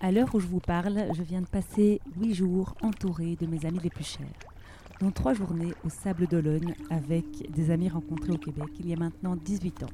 À 0.00 0.12
l'heure 0.12 0.32
où 0.32 0.38
je 0.38 0.46
vous 0.46 0.60
parle, 0.60 1.06
je 1.12 1.22
viens 1.24 1.40
de 1.40 1.48
passer 1.48 2.00
huit 2.20 2.32
jours 2.32 2.76
entourée 2.82 3.34
de 3.34 3.46
mes 3.46 3.66
amis 3.66 3.80
les 3.82 3.90
plus 3.90 4.06
chers, 4.06 4.26
dont 5.00 5.10
trois 5.10 5.34
journées 5.34 5.74
au 5.84 5.88
Sable 5.88 6.28
d'Olonne 6.28 6.72
avec 6.88 7.50
des 7.50 7.72
amis 7.72 7.88
rencontrés 7.88 8.30
au 8.30 8.38
Québec 8.38 8.68
il 8.78 8.88
y 8.88 8.92
a 8.92 8.96
maintenant 8.96 9.34
18 9.34 9.82
ans. 9.82 9.90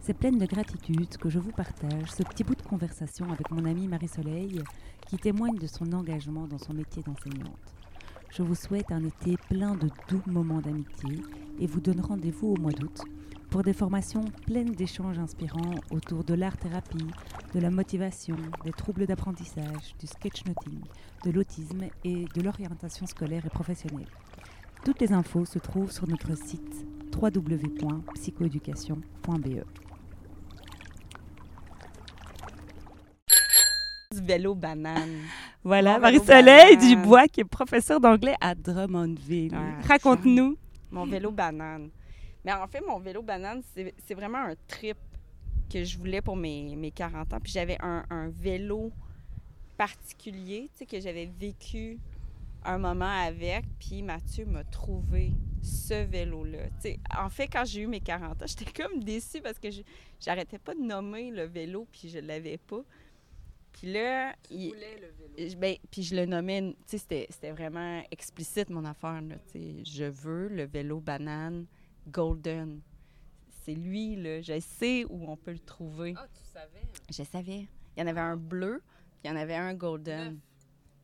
C'est 0.00 0.14
pleine 0.14 0.38
de 0.38 0.46
gratitude 0.46 1.14
que 1.18 1.28
je 1.28 1.38
vous 1.38 1.52
partage 1.52 2.10
ce 2.10 2.22
petit 2.22 2.42
bout 2.42 2.54
de 2.54 2.62
conversation 2.62 3.30
avec 3.30 3.50
mon 3.50 3.66
amie 3.66 3.86
Marie-Soleil 3.86 4.62
qui 5.06 5.18
témoigne 5.18 5.58
de 5.58 5.66
son 5.66 5.92
engagement 5.92 6.46
dans 6.46 6.56
son 6.56 6.72
métier 6.72 7.02
d'enseignante. 7.02 7.74
Je 8.30 8.42
vous 8.42 8.54
souhaite 8.54 8.90
un 8.90 9.04
été 9.04 9.36
plein 9.50 9.74
de 9.74 9.90
doux 10.08 10.22
moments 10.24 10.62
d'amitié 10.62 11.20
et 11.60 11.66
vous 11.66 11.80
donne 11.80 12.00
rendez-vous 12.00 12.54
au 12.54 12.56
mois 12.56 12.72
d'août 12.72 13.02
pour 13.50 13.62
des 13.62 13.72
formations 13.72 14.24
pleines 14.46 14.72
d'échanges 14.72 15.18
inspirants 15.18 15.74
autour 15.90 16.24
de 16.24 16.34
l'art-thérapie, 16.34 17.06
de 17.54 17.60
la 17.60 17.70
motivation, 17.70 18.36
des 18.64 18.72
troubles 18.72 19.06
d'apprentissage, 19.06 19.94
du 19.98 20.06
sketchnoting, 20.06 20.80
de 21.24 21.30
l'autisme 21.30 21.84
et 22.04 22.26
de 22.34 22.42
l'orientation 22.42 23.06
scolaire 23.06 23.46
et 23.46 23.50
professionnelle. 23.50 24.08
Toutes 24.84 25.00
les 25.00 25.12
infos 25.12 25.44
se 25.44 25.58
trouvent 25.58 25.90
sur 25.90 26.06
notre 26.06 26.36
site 26.36 26.86
www.psychoéducation.be. 27.14 29.64
vélo 34.28 34.54
banane. 34.54 35.22
Voilà, 35.64 35.98
Marie-Soleil. 35.98 36.76
Dubois, 36.76 37.26
qui 37.26 37.40
est 37.40 37.44
professeure 37.44 38.00
d'anglais 38.00 38.36
à 38.40 38.54
Drummondville. 38.54 39.54
Ah, 39.54 39.86
Raconte-nous. 39.86 40.56
Mon 40.90 41.04
vélo 41.04 41.32
banane. 41.32 41.90
Mais 42.44 42.52
en 42.52 42.66
fait, 42.68 42.80
mon 42.86 43.00
vélo 43.00 43.22
banane, 43.22 43.62
c'est 43.74 44.14
vraiment 44.14 44.38
un 44.38 44.54
trip 44.66 44.96
que 45.68 45.84
je 45.84 45.98
voulais 45.98 46.20
pour 46.22 46.36
mes, 46.36 46.74
mes 46.76 46.90
40 46.90 47.32
ans. 47.34 47.40
Puis 47.40 47.52
j'avais 47.52 47.76
un, 47.80 48.04
un 48.10 48.28
vélo 48.30 48.92
particulier, 49.76 50.68
tu 50.72 50.78
sais, 50.78 50.86
que 50.86 51.00
j'avais 51.00 51.26
vécu 51.26 51.98
un 52.64 52.78
moment 52.78 53.04
avec. 53.24 53.64
Puis 53.78 54.02
Mathieu 54.02 54.44
m'a 54.46 54.64
trouvé 54.64 55.32
ce 55.62 56.04
vélo-là. 56.04 56.66
Tu 56.70 56.80
sais, 56.80 57.00
en 57.18 57.28
fait, 57.28 57.48
quand 57.48 57.64
j'ai 57.64 57.82
eu 57.82 57.86
mes 57.86 58.00
40 58.00 58.42
ans, 58.42 58.46
j'étais 58.58 58.70
comme 58.82 59.02
déçue 59.02 59.40
parce 59.40 59.58
que 59.58 59.68
j'arrêtais 60.20 60.58
pas 60.58 60.74
de 60.74 60.80
nommer 60.80 61.30
le 61.30 61.44
vélo, 61.44 61.86
puis 61.92 62.08
je 62.08 62.18
l'avais 62.18 62.58
pas. 62.58 62.82
Puis 63.72 63.92
là, 63.92 64.34
il- 64.50 64.72
je- 65.50 65.56
Ben, 65.56 65.76
puis 65.90 66.02
je 66.02 66.16
le 66.16 66.26
nommais, 66.26 66.60
tu 66.62 66.76
sais, 66.86 66.98
c'était- 66.98 67.26
c'était 67.30 67.52
vraiment 67.52 68.02
explicite 68.10 68.70
mon 68.70 68.84
affaire, 68.84 69.20
là, 69.22 69.36
tu 69.52 69.52
sais. 69.52 69.84
Je 69.84 70.04
veux 70.04 70.48
le 70.48 70.64
vélo 70.64 70.98
banane 71.00 71.66
golden. 72.10 72.80
C'est 73.68 73.74
lui, 73.74 74.16
là. 74.16 74.40
Je 74.40 74.58
sais 74.60 75.04
où 75.10 75.30
on 75.30 75.36
peut 75.36 75.52
le 75.52 75.58
trouver. 75.58 76.14
Ah, 76.16 76.26
tu 76.32 76.40
savais? 76.42 76.88
Je 77.10 77.22
savais. 77.22 77.68
Il 77.94 78.00
y 78.00 78.02
en 78.02 78.06
avait 78.06 78.20
un 78.20 78.38
bleu, 78.38 78.82
puis 79.20 79.24
il 79.24 79.26
y 79.28 79.30
en 79.30 79.36
avait 79.36 79.56
un 79.56 79.74
golden. 79.74 80.38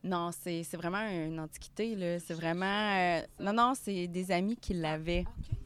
Non, 0.03 0.31
c'est 0.31 0.63
vraiment 0.73 1.07
une 1.07 1.39
antiquité, 1.39 1.95
là. 1.95 2.19
C'est 2.19 2.33
vraiment... 2.33 2.65
euh, 2.65 3.21
non, 3.39 3.53
non, 3.53 3.73
c'est 3.75 4.07
des 4.07 4.31
amis 4.31 4.55
qui 4.55 4.73
l'avaient. 4.73 5.25
OK. 5.27 5.57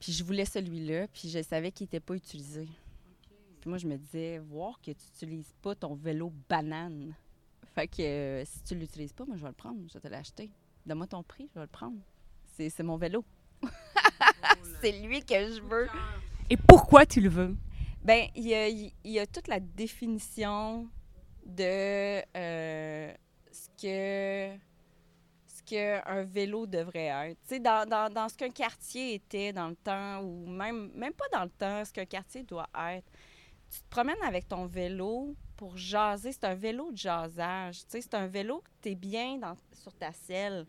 Puis 0.00 0.10
je 0.10 0.24
voulais 0.24 0.44
celui-là, 0.44 1.06
puis 1.06 1.28
je 1.28 1.40
savais 1.40 1.70
qu'il 1.70 1.84
n'était 1.84 2.00
pas 2.00 2.16
utilisé. 2.16 2.66
Puis 3.60 3.70
moi, 3.70 3.78
je 3.78 3.86
me 3.86 3.96
disais, 3.96 4.38
voir 4.38 4.80
que 4.80 4.90
tu 4.90 5.04
n'utilises 5.04 5.54
pas 5.62 5.76
ton 5.76 5.94
vélo 5.94 6.32
banane. 6.48 7.14
Fait 7.76 7.86
que 7.86 8.02
euh, 8.02 8.44
si 8.44 8.64
tu 8.64 8.74
l'utilises 8.74 9.12
pas, 9.12 9.24
moi, 9.24 9.36
je 9.36 9.42
vais 9.42 9.48
le 9.48 9.54
prendre. 9.54 9.78
Je 9.86 9.92
vais 9.92 10.00
te 10.00 10.08
l'acheter. 10.08 10.50
Donne-moi 10.84 11.06
ton 11.06 11.22
prix, 11.22 11.48
je 11.54 11.60
vais 11.60 11.66
le 11.66 11.70
prendre. 11.70 11.98
C'est 12.56 12.70
c'est 12.70 12.82
mon 12.82 12.96
vélo. 12.96 13.24
C'est 14.80 14.92
lui 14.92 15.22
que 15.22 15.34
je 15.34 15.60
veux. 15.60 15.88
Et 16.48 16.56
pourquoi 16.56 17.06
tu 17.06 17.20
le 17.20 17.28
veux? 17.28 17.56
Ben, 18.02 18.28
il 18.34 18.48
y 18.48 18.54
a, 18.54 18.68
il 18.68 18.92
y 19.04 19.18
a 19.18 19.26
toute 19.26 19.48
la 19.48 19.60
définition 19.60 20.88
de 21.44 22.22
euh, 22.36 23.12
ce 23.52 23.68
que 23.80 24.58
ce 25.46 25.62
qu'un 25.62 26.22
vélo 26.24 26.66
devrait 26.66 27.06
être. 27.06 27.38
Tu 27.42 27.54
sais, 27.54 27.60
dans, 27.60 27.88
dans, 27.88 28.12
dans 28.12 28.28
ce 28.28 28.36
qu'un 28.36 28.50
quartier 28.50 29.14
était 29.14 29.52
dans 29.52 29.68
le 29.68 29.76
temps, 29.76 30.22
ou 30.22 30.46
même, 30.46 30.90
même 30.94 31.12
pas 31.12 31.26
dans 31.32 31.44
le 31.44 31.50
temps, 31.50 31.84
ce 31.84 31.92
qu'un 31.92 32.06
quartier 32.06 32.42
doit 32.42 32.68
être. 32.92 33.06
Tu 33.70 33.80
te 33.80 33.88
promènes 33.88 34.22
avec 34.22 34.48
ton 34.48 34.66
vélo 34.66 35.34
pour 35.56 35.76
jaser. 35.76 36.32
C'est 36.32 36.44
un 36.44 36.54
vélo 36.54 36.90
de 36.90 36.96
jasage. 36.96 37.80
Tu 37.80 37.84
sais, 37.88 38.00
c'est 38.00 38.14
un 38.14 38.26
vélo 38.26 38.62
que 38.64 38.70
tu 38.82 38.88
es 38.90 38.94
bien 38.94 39.36
dans, 39.36 39.54
sur 39.72 39.92
ta 39.94 40.12
selle. 40.12 40.66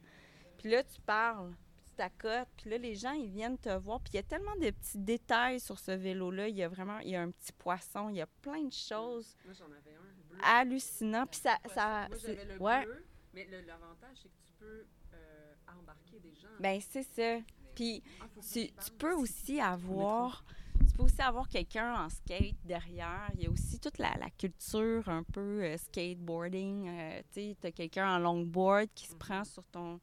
Puis 0.58 0.70
là, 0.70 0.84
tu 0.84 1.00
parles, 1.02 1.54
tu 1.92 1.98
t'accotes, 1.98 2.48
puis 2.58 2.70
là, 2.70 2.78
les 2.78 2.96
gens, 2.96 3.12
ils 3.12 3.30
viennent 3.30 3.58
te 3.58 3.70
voir. 3.78 4.00
Puis 4.02 4.12
il 4.14 4.16
y 4.18 4.20
a 4.20 4.24
tellement 4.24 4.56
de 4.56 4.70
petits 4.72 4.98
détails 4.98 5.60
sur 5.60 5.78
ce 5.80 5.92
vélo-là. 5.92 6.48
Il 6.48 6.56
y 6.56 6.64
a 6.64 6.68
vraiment, 6.70 7.00
il 7.00 7.10
y 7.10 7.16
a 7.16 7.22
un 7.22 7.32
petit 7.32 7.52
poisson, 7.54 8.10
il 8.10 8.16
y 8.18 8.22
a 8.22 8.28
plein 8.42 8.64
de 8.64 8.74
choses 8.74 9.36
Moi, 9.46 9.54
j'en 9.54 9.66
avais 9.66 9.96
un 9.96 10.28
bleu. 10.30 10.38
hallucinantes. 10.44 11.30
Puis 11.32 11.40
ça, 11.42 11.58
ça 11.74 12.08
Moi, 12.10 12.18
j'avais 12.22 12.46
le 12.46 12.62
ouais, 12.62 12.86
bleu, 12.86 13.06
mais 13.34 13.48
l'avantage, 13.68 14.18
c'est 14.22 14.30
que 14.30 14.36
tu 14.46 14.54
peux 14.60 14.86
euh, 15.14 15.54
embarquer 15.80 16.20
des 16.20 16.34
gens. 16.36 16.48
ben 16.60 16.80
c'est 16.82 17.04
ça. 17.04 17.40
Puis 17.76 18.04
Ah, 18.22 18.26
tu, 18.52 18.68
tu 18.68 18.92
peux 18.98 19.14
aussi. 19.14 19.60
avoir 19.62 20.44
tu 20.88 20.98
peux 20.98 21.04
aussi 21.04 21.22
avoir 21.22 21.48
quelqu'un 21.48 22.06
en 22.06 22.10
skate 22.10 22.56
derrière. 22.66 23.30
Il 23.36 23.44
y 23.44 23.48
a 23.48 23.50
aussi 23.52 23.80
toute 23.80 23.98
la, 23.98 24.14
la 24.20 24.30
culture 24.32 25.08
un 25.08 25.24
peu 25.24 25.64
euh, 25.64 25.78
skateboarding. 25.78 26.90
Euh, 26.90 27.22
tu 27.32 27.56
as 27.64 27.72
quelqu'un 27.72 28.16
en 28.16 28.20
longboard 28.20 28.90
qui 28.94 29.06
se 29.08 29.16
prend 29.16 29.44
sur 29.44 29.64
ton 29.68 30.00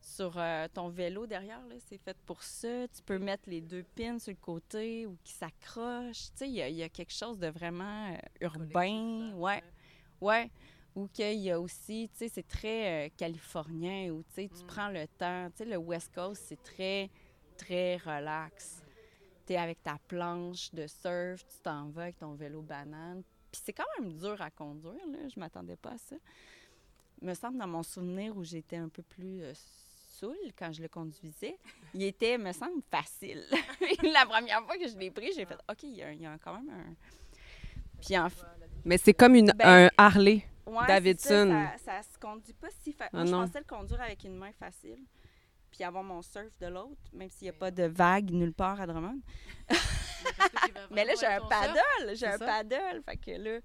sur 0.00 0.32
euh, 0.36 0.66
ton 0.72 0.88
vélo 0.88 1.26
derrière. 1.26 1.64
là. 1.66 1.74
C'est 1.88 1.98
fait 1.98 2.16
pour 2.26 2.42
ça. 2.42 2.88
Tu 2.88 3.02
peux 3.02 3.18
mettre 3.18 3.48
les 3.48 3.60
deux 3.60 3.82
pins 3.82 4.18
sur 4.18 4.32
le 4.32 4.38
côté 4.40 5.06
ou 5.06 5.16
qui 5.24 5.32
s'accrochent. 5.32 6.30
Tu 6.32 6.36
sais, 6.38 6.48
Il 6.48 6.54
y, 6.54 6.62
a- 6.62 6.68
il 6.68 6.76
y 6.76 6.82
a 6.82 6.88
quelque 6.88 7.12
chose 7.12 7.38
de 7.38 7.48
vraiment 7.48 8.12
euh, 8.12 8.16
urbain. 8.40 9.32
Ouais. 9.34 9.62
Ouais. 10.20 10.50
Ou 10.96 11.06
qu'il 11.06 11.38
y 11.38 11.50
a 11.50 11.60
aussi, 11.60 12.08
tu 12.12 12.18
sais, 12.18 12.28
c'est 12.28 12.46
très 12.46 13.06
euh, 13.06 13.10
californien, 13.16 14.10
où 14.10 14.22
tu 14.24 14.34
sais, 14.34 14.48
tu 14.48 14.64
Mm. 14.64 14.66
prends 14.66 14.88
le 14.88 15.06
temps. 15.06 15.48
Tu 15.50 15.58
sais, 15.58 15.64
le 15.64 15.76
West 15.76 16.12
Coast, 16.14 16.42
c'est 16.48 16.62
très, 16.62 17.08
très 17.56 17.96
relax. 17.98 18.82
Tu 19.46 19.52
es 19.52 19.56
avec 19.56 19.82
ta 19.82 19.98
planche 20.08 20.72
de 20.74 20.86
surf, 20.86 21.44
tu 21.46 21.58
t'en 21.62 21.90
vas 21.90 22.02
avec 22.04 22.18
ton 22.18 22.34
vélo 22.34 22.62
banane. 22.62 23.22
Puis 23.52 23.60
c'est 23.64 23.72
quand 23.72 23.84
même 23.98 24.12
dur 24.14 24.40
à 24.40 24.50
conduire, 24.50 25.06
là. 25.10 25.28
Je 25.28 25.38
m'attendais 25.38 25.76
pas 25.76 25.90
à 25.92 25.98
ça. 25.98 26.16
me 27.22 27.34
semble, 27.34 27.58
dans 27.58 27.66
mon 27.68 27.82
souvenir 27.82 28.36
où 28.36 28.42
j'étais 28.44 28.76
un 28.76 28.88
peu 28.88 29.02
plus 29.02 29.42
saoul 30.20 30.36
quand 30.58 30.72
je 30.72 30.82
le 30.82 30.88
conduisais, 30.88 31.56
il 31.94 32.02
était, 32.02 32.38
me 32.38 32.52
semble, 32.52 32.82
facile. 32.90 33.44
La 34.02 34.26
première 34.26 34.64
fois 34.64 34.76
que 34.76 34.88
je 34.88 34.96
l'ai 34.96 35.10
pris, 35.10 35.32
j'ai 35.34 35.44
fait 35.44 35.58
OK, 35.68 35.82
il 35.84 35.96
y 35.96 36.02
a, 36.02 36.12
il 36.12 36.20
y 36.20 36.26
a 36.26 36.36
quand 36.38 36.54
même 36.54 36.70
un. 36.70 36.94
Puis 38.00 38.16
en 38.18 38.28
fait. 38.28 38.46
Mais 38.84 38.98
c'est 38.98 39.14
comme 39.14 39.34
une, 39.34 39.52
Ben, 39.56 39.86
un 39.86 39.90
Harley. 39.96 40.44
Ouais, 40.66 40.86
Davidson. 40.86 41.50
Ça, 41.50 41.78
ça, 41.78 42.02
ça 42.02 42.02
se 42.02 42.18
conduit 42.18 42.52
pas 42.52 42.68
si 42.80 42.92
facile. 42.92 43.18
Ah 43.18 43.26
je 43.26 43.30
pensais 43.32 43.58
le 43.58 43.64
conduire 43.64 44.00
avec 44.02 44.22
une 44.24 44.36
main 44.36 44.52
facile, 44.52 45.04
puis 45.70 45.82
avoir 45.82 46.04
mon 46.04 46.22
surf 46.22 46.56
de 46.60 46.66
l'autre, 46.66 47.00
même 47.12 47.28
s'il 47.28 47.46
n'y 47.46 47.50
a 47.50 47.54
pas 47.54 47.70
de 47.70 47.84
vague 47.84 48.30
nulle 48.30 48.52
part 48.52 48.80
à 48.80 48.86
Drummond. 48.86 49.20
Mais 50.90 51.04
là, 51.06 51.14
j'ai 51.18 51.26
un 51.26 51.40
paddle, 51.40 52.14
j'ai 52.14 52.26
un 52.26 52.38
paddle, 52.38 53.02
fait 53.04 53.16
que 53.16 53.30
là, 53.32 53.60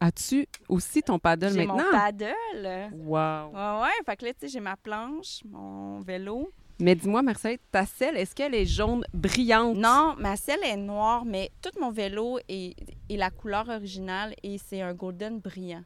As-tu 0.00 0.46
aussi 0.68 1.02
ton 1.02 1.18
paddle 1.18 1.52
j'ai 1.52 1.66
maintenant? 1.66 1.84
mon 1.84 1.90
paddle. 1.90 2.90
Wow. 2.94 3.50
Ouais, 3.52 3.82
ouais, 3.82 4.04
fait 4.06 4.16
que 4.16 4.24
là, 4.26 4.32
tu 4.32 4.40
sais, 4.40 4.48
j'ai 4.48 4.60
ma 4.60 4.76
planche, 4.76 5.42
mon 5.44 6.00
vélo. 6.00 6.52
Mais 6.80 6.94
dis-moi, 6.94 7.22
Marcel, 7.22 7.58
ta 7.72 7.84
selle, 7.84 8.16
est-ce 8.16 8.34
qu'elle 8.34 8.54
est 8.54 8.64
jaune 8.64 9.04
brillante? 9.12 9.76
Non, 9.76 10.14
ma 10.16 10.36
selle 10.36 10.62
est 10.62 10.76
noire, 10.76 11.24
mais 11.24 11.50
tout 11.60 11.76
mon 11.80 11.90
vélo 11.90 12.38
est, 12.48 12.76
est 13.10 13.16
la 13.16 13.30
couleur 13.30 13.68
originale 13.68 14.34
et 14.44 14.58
c'est 14.58 14.80
un 14.80 14.94
golden 14.94 15.40
brillant. 15.40 15.82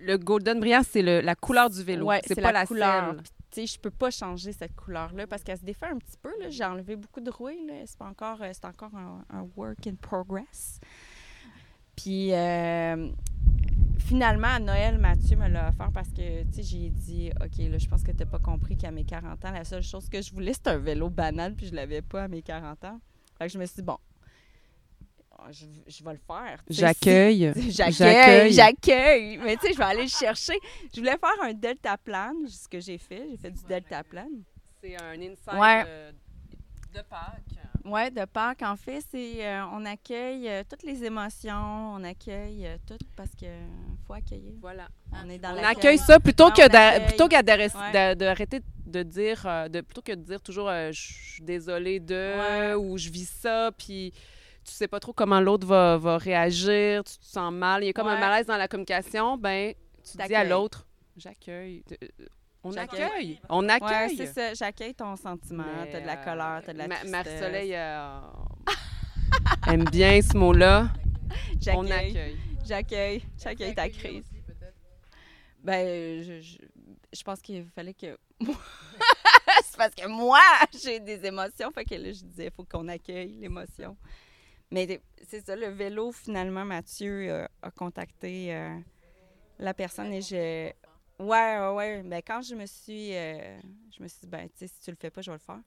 Le 0.00 0.16
golden 0.16 0.58
brillant, 0.58 0.82
c'est 0.88 1.02
la 1.02 1.34
couleur 1.36 1.70
du 1.70 1.82
vélo. 1.84 2.06
Ouais, 2.06 2.20
c'est 2.26 2.40
pas 2.40 2.50
la, 2.50 2.66
couleur. 2.66 3.14
selle. 3.14 3.22
Tu 3.50 3.60
sais, 3.60 3.66
je 3.66 3.80
peux 3.80 3.90
pas 3.90 4.10
changer 4.10 4.52
cette 4.52 4.74
couleur-là 4.74 5.26
parce 5.26 5.42
qu'elle 5.42 5.58
se 5.58 5.64
défait 5.64 5.86
un 5.86 5.96
petit 5.98 6.18
peu. 6.20 6.30
J'ai 6.48 6.64
enlevé 6.64 6.96
beaucoup 6.96 7.20
de 7.20 7.30
rouille. 7.30 7.70
C'est 7.86 8.02
encore, 8.02 8.42
euh, 8.42 8.50
c'est 8.52 8.66
encore 8.66 8.94
un, 8.94 9.24
un 9.30 9.48
work 9.56 9.86
in 9.86 9.94
progress. 9.94 10.80
Puis, 12.00 12.32
euh, 12.32 13.10
finalement, 13.98 14.46
à 14.46 14.58
Noël, 14.60 14.98
Mathieu 14.98 15.36
me 15.36 15.48
l'a 15.48 15.70
offert 15.70 15.90
parce 15.92 16.10
que, 16.10 16.44
tu 16.44 16.52
sais, 16.52 16.62
j'ai 16.62 16.90
dit, 16.90 17.30
OK, 17.40 17.58
là, 17.58 17.76
je 17.76 17.88
pense 17.88 18.04
que 18.04 18.12
tu 18.12 18.24
pas 18.24 18.38
compris 18.38 18.76
qu'à 18.76 18.92
mes 18.92 19.02
40 19.04 19.44
ans, 19.44 19.50
la 19.50 19.64
seule 19.64 19.82
chose 19.82 20.08
que 20.08 20.22
je 20.22 20.32
voulais, 20.32 20.52
c'était 20.52 20.70
un 20.70 20.78
vélo 20.78 21.10
banal, 21.10 21.56
puis 21.56 21.66
je 21.66 21.74
l'avais 21.74 22.00
pas 22.02 22.22
à 22.24 22.28
mes 22.28 22.40
40 22.40 22.84
ans. 22.84 23.00
Fait 23.36 23.48
que 23.48 23.52
je 23.52 23.58
me 23.58 23.66
suis 23.66 23.76
dit, 23.76 23.82
bon, 23.82 23.98
je, 25.50 25.66
je 25.88 26.04
vais 26.04 26.12
le 26.12 26.20
faire. 26.24 26.62
J'accueille. 26.70 27.52
J'accueille, 27.68 28.52
j'accueille. 28.52 29.38
Mais 29.38 29.56
tu 29.56 29.66
sais, 29.66 29.72
je 29.72 29.78
vais 29.78 29.84
aller 29.84 30.02
le 30.02 30.08
chercher. 30.08 30.54
Je 30.94 31.00
voulais 31.00 31.18
faire 31.18 31.42
un 31.42 31.52
deltaplane, 31.52 32.46
ce 32.46 32.68
que 32.68 32.78
j'ai 32.78 32.98
fait. 32.98 33.26
J'ai 33.28 33.36
fait 33.36 33.50
du 33.50 33.62
deltaplane. 33.64 34.42
C'est 34.80 34.96
un 35.02 35.14
inside 35.20 35.58
Ouais. 35.58 35.84
de, 35.84 36.98
de 36.98 37.02
Pâques. 37.02 37.57
Ouais, 37.90 38.10
de 38.10 38.24
Pâques, 38.24 38.62
en 38.62 38.76
fait, 38.76 39.00
c'est 39.10 39.46
euh, 39.46 39.62
on 39.72 39.84
accueille 39.86 40.48
euh, 40.48 40.62
toutes 40.68 40.82
les 40.82 41.04
émotions, 41.04 41.94
on 41.94 42.04
accueille 42.04 42.66
euh, 42.66 42.76
tout 42.86 42.98
parce 43.16 43.30
que 43.30 43.46
faut 44.06 44.12
accueillir. 44.14 44.52
Voilà. 44.60 44.88
On 45.12 45.28
est 45.30 45.38
dans 45.38 45.54
On 45.56 45.62
accueille 45.64 45.98
ça 45.98 46.20
plutôt 46.20 46.50
que 46.50 46.64
on 46.64 46.68
d'a- 46.68 46.88
accueille. 46.88 47.06
plutôt 47.08 47.28
qu'à 47.28 47.42
d'arrêter- 47.42 47.76
Ouais. 47.78 48.62
de 48.86 49.02
dire 49.02 49.42
de 49.70 49.80
plutôt 49.82 50.02
que 50.02 50.12
de 50.12 50.22
dire 50.22 50.40
toujours 50.40 50.68
je 50.70 50.92
suis 50.92 51.42
désolée 51.42 52.00
de 52.00 52.14
Ouais. 52.38 52.74
ou 52.74 52.96
je 52.98 53.10
vis 53.10 53.28
ça 53.28 53.70
puis 53.76 54.12
tu 54.64 54.72
sais 54.72 54.88
pas 54.88 55.00
trop 55.00 55.12
comment 55.14 55.40
l'autre 55.40 55.66
va, 55.66 55.96
va 55.96 56.18
réagir, 56.18 57.02
tu 57.04 57.16
te 57.18 57.24
sens 57.24 57.52
mal, 57.52 57.82
il 57.82 57.86
y 57.86 57.90
a 57.90 57.92
comme 57.92 58.06
un 58.08 58.18
malaise 58.18 58.46
dans 58.46 58.56
la 58.56 58.68
communication, 58.68 59.36
ben 59.38 59.72
tu 60.02 60.16
dis 60.26 60.34
à 60.34 60.44
l'autre 60.44 60.86
j'accueille. 61.16 61.82
On 62.64 62.72
J'accueille. 62.72 63.02
accueille. 63.02 63.40
On 63.48 63.64
Ouais, 63.64 63.70
accueille. 63.72 64.16
c'est 64.16 64.26
ça. 64.26 64.54
J'accueille 64.54 64.94
ton 64.94 65.14
sentiment. 65.16 65.64
T'as 65.90 66.00
de 66.00 66.06
la 66.06 66.20
euh, 66.20 66.24
colère, 66.24 66.62
t'as 66.66 66.72
de 66.72 66.78
la 66.78 66.88
Ma- 66.88 66.96
tristesse. 66.96 67.10
Marie-Soleil 67.26 67.74
euh, 67.74 68.20
aime 69.68 69.84
bien 69.84 70.20
ce 70.20 70.36
mot-là. 70.36 70.88
On 71.68 71.84
J'accueille. 71.86 71.92
accueille. 72.10 72.36
J'accueille. 72.66 73.22
J'accueille 73.42 73.74
ta 73.74 73.88
crise. 73.88 74.24
Ben, 75.62 76.22
je, 76.22 76.40
je, 76.40 76.58
je 77.12 77.22
pense 77.22 77.40
qu'il 77.40 77.64
fallait 77.74 77.94
que. 77.94 78.18
c'est 78.40 79.76
parce 79.76 79.94
que 79.94 80.08
moi, 80.08 80.40
j'ai 80.82 81.00
des 81.00 81.24
émotions. 81.26 81.70
Fait 81.72 81.84
que 81.84 81.94
là, 81.94 82.12
je 82.12 82.24
disais, 82.24 82.46
il 82.46 82.50
faut 82.50 82.64
qu'on 82.64 82.88
accueille 82.88 83.36
l'émotion. 83.40 83.96
Mais 84.70 85.00
c'est 85.26 85.44
ça, 85.46 85.56
le 85.56 85.68
vélo, 85.68 86.12
finalement, 86.12 86.64
Mathieu 86.64 87.30
euh, 87.30 87.46
a 87.62 87.70
contacté 87.70 88.54
euh, 88.54 88.76
la 89.58 89.74
personne 89.74 90.12
et 90.12 90.20
je. 90.22 90.70
Ouais, 91.18 91.58
ouais, 91.58 91.74
ouais. 91.74 92.02
Ben, 92.04 92.22
quand 92.24 92.42
je 92.42 92.54
me 92.54 92.66
suis. 92.66 93.14
euh, 93.14 93.58
je 93.96 94.02
me 94.02 94.08
suis 94.08 94.20
dit, 94.20 94.26
ben, 94.28 94.48
tu 94.48 94.58
sais, 94.58 94.68
si 94.68 94.80
tu 94.80 94.90
le 94.90 94.96
fais 94.96 95.10
pas, 95.10 95.20
je 95.20 95.30
vais 95.30 95.36
le 95.36 95.42
faire. 95.42 95.60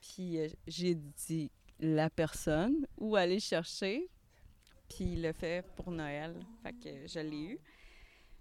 Puis 0.00 0.38
euh, 0.38 0.48
j'ai 0.66 0.94
dit 0.94 1.50
la 1.80 2.08
personne 2.10 2.86
où 2.98 3.16
aller 3.16 3.34
le 3.34 3.40
chercher. 3.40 4.08
Puis 4.88 5.14
il 5.14 5.22
l'a 5.22 5.32
fait 5.32 5.64
pour 5.74 5.90
Noël. 5.90 6.36
Fait 6.62 6.72
que 6.74 7.06
je 7.08 7.18
l'ai 7.20 7.42
eu. 7.54 7.58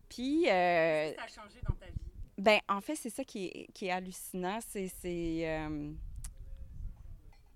Puis. 0.09 0.47
euh, 0.49 1.13
Ça 1.15 1.23
a 1.23 1.27
changé 1.27 1.59
dans 1.67 1.73
ta 1.75 1.85
vie? 1.87 1.93
ben, 2.37 2.59
en 2.69 2.81
fait, 2.81 2.95
c'est 2.95 3.09
ça 3.09 3.23
qui 3.23 3.45
est, 3.47 3.71
qui 3.73 3.87
est 3.87 3.91
hallucinant. 3.91 4.59
C'est. 4.61 4.91
euh, 5.03 5.91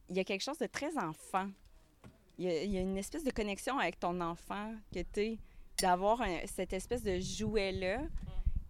Il 0.10 0.16
y 0.18 0.20
a 0.20 0.24
quelque 0.24 0.42
chose 0.44 0.58
de 0.58 0.68
très 0.68 0.98
enfant. 0.98 1.50
Il 2.38 2.46
y, 2.46 2.48
a, 2.50 2.64
il 2.64 2.72
y 2.72 2.78
a 2.78 2.82
une 2.82 2.98
espèce 2.98 3.24
de 3.24 3.32
connexion 3.32 3.78
avec 3.80 4.00
ton 4.00 4.20
enfant 4.22 4.74
que 4.94 5.00
tu 5.14 5.38
d'avoir 5.82 6.22
cette 6.48 6.72
espèce 6.74 7.04
de 7.04 7.20
jouet-là, 7.20 8.02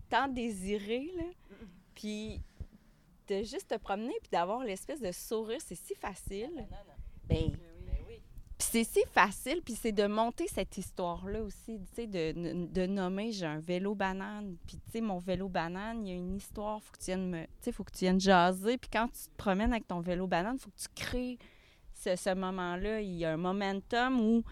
tant 0.09 0.27
désiré, 0.27 1.11
là. 1.17 1.23
Puis 1.93 2.41
de 3.27 3.37
juste 3.37 3.69
te 3.69 3.77
promener 3.77 4.13
puis 4.21 4.29
d'avoir 4.31 4.63
l'espèce 4.63 5.01
de 5.01 5.11
sourire, 5.11 5.59
c'est 5.65 5.75
si 5.75 5.95
facile. 5.95 6.67
Ben, 7.27 7.51
puis 8.57 8.67
c'est 8.71 8.83
si 8.85 8.99
facile, 9.11 9.61
puis 9.63 9.75
c'est 9.75 9.91
de 9.91 10.05
monter 10.05 10.47
cette 10.47 10.77
histoire-là 10.77 11.41
aussi, 11.41 11.79
tu 11.89 11.95
sais, 11.95 12.07
de, 12.07 12.67
de 12.67 12.85
nommer 12.85 13.33
j'ai 13.33 13.45
un 13.45 13.59
vélo 13.59 13.95
banane, 13.95 14.55
puis 14.65 14.77
tu 14.77 14.91
sais, 14.91 15.01
mon 15.01 15.17
vélo 15.17 15.49
banane, 15.49 16.05
il 16.05 16.09
y 16.09 16.13
a 16.13 16.15
une 16.15 16.37
histoire, 16.37 16.81
faut 16.81 16.93
que 16.93 16.99
tu 16.99 17.05
viennes 17.05 17.29
me, 17.29 17.43
tu 17.43 17.49
sais, 17.61 17.71
faut 17.73 17.83
que 17.83 17.91
tu 17.91 18.05
viennes 18.05 18.19
jaser, 18.19 18.77
puis 18.77 18.89
quand 18.91 19.07
tu 19.07 19.23
te 19.23 19.35
promènes 19.35 19.73
avec 19.73 19.87
ton 19.87 19.99
vélo 19.99 20.25
banane, 20.25 20.57
faut 20.57 20.69
que 20.69 20.79
tu 20.79 20.87
crées 20.95 21.37
ce, 21.93 22.15
ce 22.15 22.33
moment-là, 22.33 23.01
il 23.01 23.15
y 23.15 23.25
a 23.25 23.33
un 23.33 23.37
momentum 23.37 24.21
où 24.21 24.43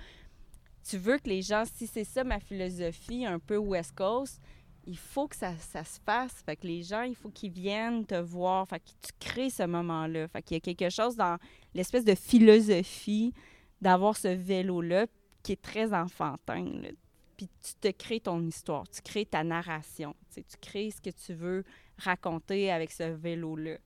tu 0.83 0.97
veux 0.97 1.17
que 1.17 1.29
les 1.29 1.41
gens, 1.41 1.63
si 1.65 1.87
c'est 1.87 2.03
ça 2.03 2.25
ma 2.25 2.41
philosophie, 2.41 3.25
un 3.25 3.39
peu 3.39 3.55
West 3.55 3.93
Coast, 3.95 4.41
il 4.85 4.97
faut 4.97 5.27
que 5.27 5.35
ça, 5.35 5.55
se 5.57 5.99
fasse. 6.05 6.43
Fait 6.45 6.55
que 6.55 6.67
les 6.67 6.83
gens, 6.83 7.03
il 7.03 7.15
faut 7.15 7.29
qu'ils 7.29 7.51
viennent 7.51 8.05
te 8.05 8.15
voir. 8.15 8.67
Fait 8.67 8.79
que 8.79 8.89
tu 9.01 9.11
crées 9.19 9.49
ce 9.49 9.63
moment-là. 9.63 10.27
Fait 10.27 10.41
qu'il 10.41 10.55
y 10.55 10.57
a 10.57 10.61
quelque 10.61 10.89
chose 10.89 11.15
dans 11.15 11.37
l'espèce 11.73 12.05
de 12.05 12.15
philosophie 12.15 13.33
d'avoir 13.81 14.15
ce 14.17 14.29
vélo-là 14.29 15.07
qui 15.41 15.53
est 15.53 15.61
très 15.61 15.93
enfantin. 15.93 16.65
Puis 17.37 17.49
tu 17.61 17.73
te 17.75 17.89
crées 17.89 18.19
ton 18.19 18.41
histoire, 18.45 18.87
tu 18.89 19.01
crées 19.01 19.25
ta 19.25 19.43
narration. 19.43 20.15
Tu, 20.33 20.43
crées 20.61 20.91
ce 20.91 21.01
que 21.01 21.09
tu 21.09 21.33
veux 21.33 21.63
raconter 21.97 22.71
avec 22.71 22.91
ce 22.91 23.03
vélo-là. 23.03 23.77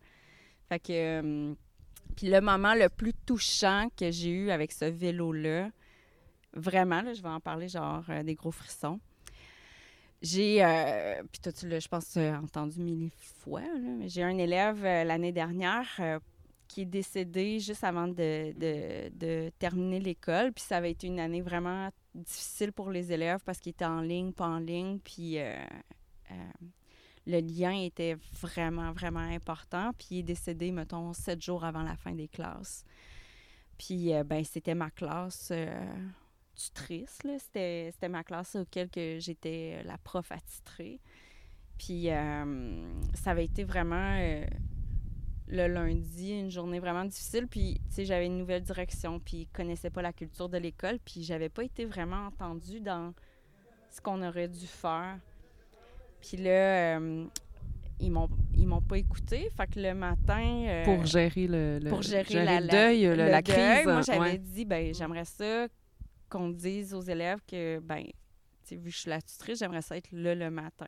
Fait 0.69 0.79
que... 0.79 1.21
euh, 1.21 1.55
le 2.23 2.39
moment 2.39 2.73
le 2.73 2.89
plus 2.89 3.13
touchant 3.13 3.89
que 3.95 4.11
j'ai 4.11 4.29
eu 4.29 4.49
avec 4.49 4.71
ce 4.71 4.85
vélo-là, 4.85 5.69
vraiment, 6.53 7.01
je 7.13 7.21
vais 7.21 7.29
en 7.29 7.39
parler 7.39 7.67
genre 7.67 8.03
euh, 8.09 8.23
des 8.23 8.35
gros 8.35 8.51
frissons. 8.51 8.99
J'ai, 10.21 10.63
euh, 10.63 11.21
puis 11.31 11.39
toi, 11.41 11.51
tu 11.51 11.67
l'as, 11.67 11.79
je 11.79 11.87
pense, 11.87 12.17
euh, 12.17 12.33
entendu 12.35 12.81
mille 12.81 13.11
fois, 13.39 13.61
mais 13.79 14.09
j'ai 14.09 14.23
un 14.23 14.37
élève 14.37 14.83
euh, 14.83 15.03
l'année 15.03 15.31
dernière 15.31 15.87
euh, 15.99 16.19
qui 16.67 16.81
est 16.81 16.85
décédé 16.85 17.59
juste 17.59 17.83
avant 17.83 18.07
de, 18.07 19.49
terminer 19.59 19.99
l'école. 19.99 20.53
Puis 20.53 20.63
ça 20.63 20.77
avait 20.77 20.91
été 20.91 21.05
une 21.05 21.19
année 21.19 21.41
vraiment 21.41 21.89
difficile 22.15 22.73
pour 22.73 22.89
les 22.89 23.11
élèves 23.11 23.41
parce 23.45 23.59
qu'ils 23.59 23.71
étaient 23.71 23.85
en 23.85 24.01
ligne, 24.01 24.33
pas 24.33 24.47
en 24.47 24.57
ligne. 24.57 24.99
Puis 24.99 25.37
le 27.25 27.39
lien 27.39 27.71
était 27.83 28.17
vraiment, 28.41 28.91
vraiment 28.91 29.19
important. 29.19 29.91
Puis 29.97 30.07
il 30.11 30.19
est 30.19 30.23
décédé, 30.23 30.71
mettons, 30.71 31.13
sept 31.13 31.41
jours 31.41 31.63
avant 31.63 31.83
la 31.83 31.95
fin 31.95 32.13
des 32.13 32.27
classes. 32.27 32.83
Puis, 33.77 34.11
ben, 34.25 34.43
c'était 34.43 34.75
ma 34.75 34.89
classe 34.89 35.53
tutrice, 36.57 37.23
là. 37.23 37.33
C'était, 37.39 37.89
c'était 37.93 38.09
ma 38.09 38.23
classe 38.23 38.55
auquel 38.55 38.89
que 38.89 39.17
j'étais 39.19 39.81
la 39.85 39.97
prof 39.97 40.31
attitrée. 40.31 40.99
Puis, 41.77 42.09
euh, 42.09 42.81
ça 43.13 43.31
avait 43.31 43.45
été 43.45 43.63
vraiment 43.63 44.17
euh, 44.19 44.43
le 45.47 45.67
lundi, 45.67 46.31
une 46.31 46.49
journée 46.49 46.79
vraiment 46.79 47.05
difficile. 47.05 47.47
Puis, 47.47 47.79
tu 47.89 47.95
sais, 47.95 48.05
j'avais 48.05 48.25
une 48.25 48.39
nouvelle 48.39 48.63
direction, 48.63 49.19
puis 49.19 49.37
ils 49.41 49.47
connaissaient 49.47 49.91
pas 49.91 50.01
la 50.01 50.11
culture 50.13 50.49
de 50.49 50.57
l'école, 50.57 50.97
puis 51.05 51.23
j'avais 51.23 51.49
pas 51.49 51.63
été 51.63 51.85
vraiment 51.85 52.25
entendue 52.27 52.81
dans 52.81 53.13
ce 53.91 54.01
qu'on 54.01 54.21
aurait 54.27 54.47
dû 54.49 54.65
faire. 54.65 55.19
Puis 56.19 56.37
là, 56.37 56.97
euh, 56.99 57.25
ils 57.99 58.11
m'ont 58.11 58.29
ils 58.55 58.67
m'ont 58.67 58.81
pas 58.81 58.97
écouté. 58.97 59.51
Fait 59.55 59.67
que 59.67 59.79
le 59.79 59.93
matin... 59.93 60.65
euh, 60.67 60.83
Pour 60.83 61.05
gérer 61.05 61.47
le, 61.47 61.77
le- 61.79 61.89
pour 61.89 62.01
gérer, 62.01 62.43
la, 62.43 62.59
le 62.59 62.67
deuil, 62.67 63.03
le- 63.03 63.15
la 63.15 63.41
deuil. 63.43 63.55
crise. 63.55 63.85
Moi, 63.85 64.01
j'avais 64.01 64.19
ouais. 64.19 64.37
dit, 64.39 64.65
ben, 64.65 64.91
j'aimerais 64.93 65.25
ça 65.25 65.67
qu'on 66.29 66.49
dise 66.49 66.93
aux 66.93 67.01
élèves 67.01 67.41
que, 67.47 67.79
ben, 67.79 68.05
tu 68.65 68.75
vu 68.75 68.85
que 68.85 68.89
je 68.89 68.97
suis 68.97 69.09
la 69.09 69.21
tutrice, 69.21 69.59
j'aimerais 69.59 69.81
ça 69.81 69.97
être 69.97 70.11
là 70.11 70.35
le 70.35 70.49
matin. 70.49 70.87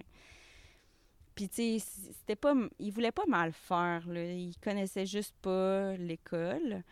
Puis, 1.35 1.47
tu 1.47 1.79
sais, 1.79 1.85
c'était 2.11 2.35
pas, 2.35 2.53
ils 2.79 2.91
voulaient 2.91 3.13
pas 3.13 3.25
mal 3.25 3.53
faire, 3.53 4.05
là. 4.07 4.23
Ils 4.25 4.57
connaissaient 4.57 5.05
juste 5.05 5.33
pas 5.41 5.95
l'école. 5.95 6.83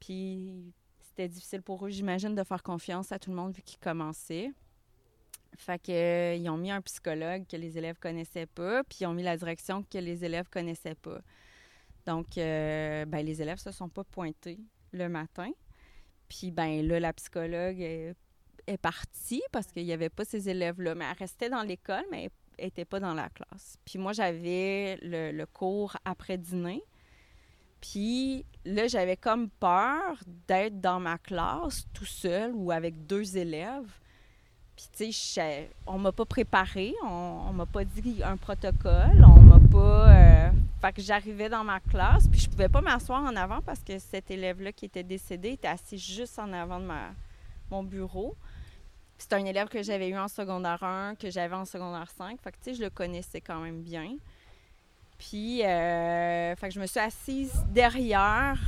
Puis, 0.00 0.72
c'était 1.00 1.28
difficile 1.28 1.62
pour 1.62 1.86
eux, 1.86 1.90
j'imagine, 1.90 2.34
de 2.34 2.42
faire 2.42 2.62
confiance 2.62 3.12
à 3.12 3.18
tout 3.18 3.30
le 3.30 3.36
monde 3.36 3.54
vu 3.54 3.62
qu'ils 3.62 3.78
commençaient. 3.78 4.50
Fait 5.56 5.80
que, 5.80 5.92
euh, 5.92 6.34
ils 6.34 6.48
ont 6.48 6.56
mis 6.56 6.70
un 6.70 6.80
psychologue 6.80 7.46
que 7.46 7.56
les 7.56 7.78
élèves 7.78 7.98
connaissaient 7.98 8.46
pas, 8.46 8.82
puis 8.84 8.98
ils 9.02 9.06
ont 9.06 9.12
mis 9.12 9.22
la 9.22 9.36
direction 9.36 9.84
que 9.84 9.98
les 9.98 10.24
élèves 10.24 10.48
connaissaient 10.48 10.94
pas. 10.94 11.20
Donc, 12.06 12.36
euh, 12.38 13.04
ben, 13.04 13.24
les 13.24 13.40
élèves 13.40 13.58
se 13.58 13.70
sont 13.70 13.88
pas 13.88 14.04
pointés 14.04 14.58
le 14.92 15.08
matin. 15.08 15.52
Puis, 16.32 16.50
ben 16.50 16.86
là, 16.88 16.98
la 16.98 17.12
psychologue 17.12 17.78
est, 17.78 18.14
partie 18.80 19.42
parce 19.52 19.66
qu'il 19.66 19.84
n'y 19.84 19.92
avait 19.92 20.08
pas 20.08 20.24
ces 20.24 20.48
élèves-là. 20.48 20.94
Mais 20.94 21.04
elle 21.04 21.18
restait 21.18 21.50
dans 21.50 21.62
l'école, 21.62 22.04
mais 22.10 22.30
elle 22.56 22.66
n'était 22.66 22.86
pas 22.86 23.00
dans 23.00 23.12
la 23.12 23.28
classe. 23.28 23.76
Puis 23.84 23.98
moi, 23.98 24.14
j'avais 24.14 24.98
le, 25.02 25.44
cours 25.44 25.94
après 26.06 26.38
dîner. 26.38 26.82
Puis 27.82 28.46
là, 28.64 28.86
j'avais 28.86 29.18
comme 29.18 29.50
peur 29.50 30.16
d'être 30.48 30.80
dans 30.80 31.00
ma 31.00 31.18
classe 31.18 31.86
tout 31.92 32.06
seul 32.06 32.52
ou 32.54 32.70
avec 32.70 33.06
deux 33.06 33.36
élèves. 33.36 33.92
Puis, 34.74 34.86
tu 34.96 35.12
sais, 35.12 35.68
on 35.86 35.98
m'a 35.98 36.12
pas 36.12 36.24
préparé, 36.24 36.94
on, 37.04 37.48
on 37.50 37.52
m'a 37.52 37.66
pas 37.66 37.84
dit 37.84 38.22
un 38.24 38.38
protocole, 38.38 39.22
euh, 39.80 40.50
fait 40.80 40.92
que 40.92 41.00
j'arrivais 41.02 41.48
dans 41.48 41.64
ma 41.64 41.80
classe, 41.80 42.28
puis 42.28 42.40
je 42.40 42.48
pouvais 42.50 42.68
pas 42.68 42.80
m'asseoir 42.80 43.22
en 43.22 43.34
avant 43.36 43.60
parce 43.62 43.80
que 43.82 43.98
cet 43.98 44.30
élève-là 44.30 44.72
qui 44.72 44.84
était 44.86 45.02
décédé 45.02 45.50
était 45.50 45.68
assis 45.68 45.98
juste 45.98 46.38
en 46.38 46.52
avant 46.52 46.80
de 46.80 46.84
ma, 46.86 47.10
mon 47.70 47.82
bureau. 47.82 48.34
C'était 49.18 49.36
un 49.36 49.44
élève 49.44 49.68
que 49.68 49.82
j'avais 49.82 50.08
eu 50.08 50.16
en 50.18 50.26
secondaire 50.28 50.82
1, 50.82 51.14
que 51.14 51.30
j'avais 51.30 51.54
en 51.54 51.64
secondaire 51.64 52.10
5. 52.10 52.40
Fait 52.42 52.50
que, 52.50 52.56
tu 52.56 52.62
sais, 52.64 52.74
je 52.74 52.82
le 52.82 52.90
connaissais 52.90 53.40
quand 53.40 53.60
même 53.60 53.80
bien. 53.82 54.16
Puis, 55.18 55.64
euh, 55.64 56.54
je 56.68 56.80
me 56.80 56.86
suis 56.86 56.98
assise 56.98 57.64
derrière 57.68 58.58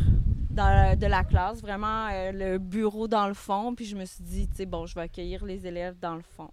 dans- 0.51 0.97
de 0.97 1.07
la 1.07 1.25
classe, 1.25 1.61
vraiment 1.61 2.07
euh, 2.13 2.31
le 2.31 2.59
bureau 2.59 3.09
dans 3.09 3.27
le 3.27 3.35
fond. 3.35 3.75
Puis 3.75 3.87
je 3.87 3.97
me 3.97 4.05
suis 4.05 4.23
dit, 4.23 4.47
tu 4.47 4.55
sais, 4.59 4.67
bon, 4.67 4.87
je 4.87 4.95
vais 4.95 5.01
accueillir 5.03 5.45
les 5.45 5.67
élèves 5.67 5.99
dans 5.99 6.15
le 6.15 6.23
fond. 6.23 6.51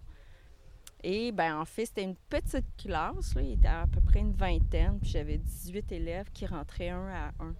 Et 1.04 1.32
ben 1.32 1.58
en 1.58 1.64
fait, 1.64 1.86
c'était 1.86 2.04
une 2.04 2.16
petite 2.16 2.76
classe, 2.76 3.34
là. 3.34 3.42
il 3.42 3.52
était 3.52 3.66
à 3.68 3.86
peu 3.86 4.00
près 4.00 4.20
une 4.20 4.34
vingtaine, 4.34 5.00
puis 5.00 5.10
j'avais 5.10 5.38
18 5.38 5.90
élèves 5.92 6.30
qui 6.32 6.46
rentraient 6.46 6.90
un 6.90 7.08
à 7.08 7.32
un. 7.40 7.54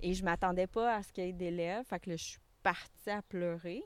Et 0.00 0.14
je 0.14 0.24
m'attendais 0.24 0.66
pas 0.66 0.96
à 0.96 1.02
ce 1.02 1.12
qu'il 1.12 1.24
y 1.24 1.28
ait 1.28 1.32
d'élèves, 1.32 1.84
fait 1.86 1.98
que 1.98 2.10
là, 2.10 2.16
je 2.16 2.22
suis 2.24 2.38
partie 2.62 3.10
à 3.10 3.20
pleurer 3.22 3.82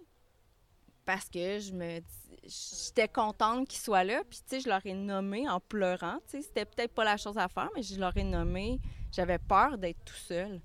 parce 1.04 1.30
que 1.30 1.58
je 1.58 1.72
me 1.72 2.00
j'étais 2.44 3.08
contente 3.08 3.66
qu'ils 3.66 3.80
soient 3.80 4.04
là, 4.04 4.22
puis 4.28 4.40
tu 4.40 4.56
sais, 4.56 4.60
je 4.60 4.68
leur 4.68 4.84
ai 4.84 4.92
nommé 4.92 5.48
en 5.48 5.58
pleurant, 5.58 6.18
tu 6.28 6.32
sais, 6.36 6.42
c'était 6.42 6.66
peut-être 6.66 6.92
pas 6.92 7.04
la 7.04 7.16
chose 7.16 7.38
à 7.38 7.48
faire, 7.48 7.70
mais 7.74 7.82
je 7.82 7.98
leur 7.98 8.14
ai 8.16 8.24
nommé, 8.24 8.78
j'avais 9.10 9.38
peur 9.38 9.78
d'être 9.78 10.04
tout 10.04 10.12
seul. 10.14 10.60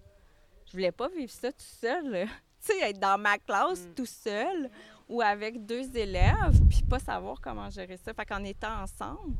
Je 0.65 0.73
voulais 0.73 0.91
pas 0.91 1.07
vivre 1.07 1.31
ça 1.31 1.49
tout 1.51 1.59
seul, 1.59 2.27
tu 2.65 2.73
sais, 2.73 2.89
être 2.89 2.99
dans 2.99 3.17
ma 3.17 3.37
classe 3.37 3.85
Mm. 3.85 3.93
tout 3.93 4.05
seul 4.05 4.69
ou 5.13 5.21
avec 5.21 5.65
deux 5.65 5.95
élèves, 5.95 6.59
puis 6.69 6.81
pas 6.89 6.97
savoir 6.99 7.39
comment 7.39 7.69
gérer 7.69 7.97
ça. 7.97 8.13
Fait 8.13 8.25
qu'en 8.25 8.43
étant 8.43 8.81
ensemble, 8.81 9.35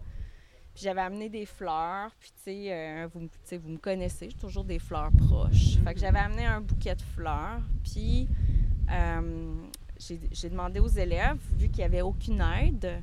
puis 0.74 0.84
j'avais 0.84 1.02
amené 1.02 1.30
des 1.30 1.46
fleurs, 1.46 2.12
puis 2.20 2.32
tu 2.36 2.44
sais, 2.44 2.66
euh, 2.72 3.08
vous, 3.14 3.22
me- 3.22 3.58
vous 3.58 3.78
connaissez, 3.80 4.30
j'ai 4.30 4.38
toujours 4.38 4.64
des 4.64 4.80
fleurs 4.80 5.12
proches. 5.12 5.78
Fait 5.84 5.94
que 5.96 6.00
j'avais 6.00 6.20
amené 6.20 6.46
un 6.46 6.62
bouquet 6.62 6.96
de 6.96 7.02
fleurs, 7.02 7.62
puis 7.84 8.28
euh, 8.92 9.56
j'ai 10.00 10.50
demandé 10.50 10.80
aux 10.80 10.88
élèves, 10.88 11.40
vu 11.58 11.68
qu'il 11.70 11.78
n'y 11.80 11.84
avait 11.86 12.02
aucune 12.02 12.42
aide, 12.42 13.02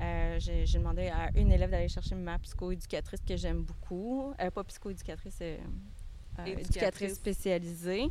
euh, 0.00 0.36
j'ai 0.40 0.78
demandé 0.78 1.08
à 1.08 1.30
une 1.38 1.52
élève 1.52 1.70
d'aller 1.70 1.88
chercher 1.88 2.16
ma 2.16 2.36
psychoéducatrice 2.40 3.20
que 3.20 3.36
j'aime 3.36 3.62
beaucoup. 3.62 4.32
Pas 4.54 4.64
psychoéducatrice, 4.64 5.40
Éducatrice. 5.40 6.68
éducatrice 6.68 7.14
spécialisée, 7.14 8.04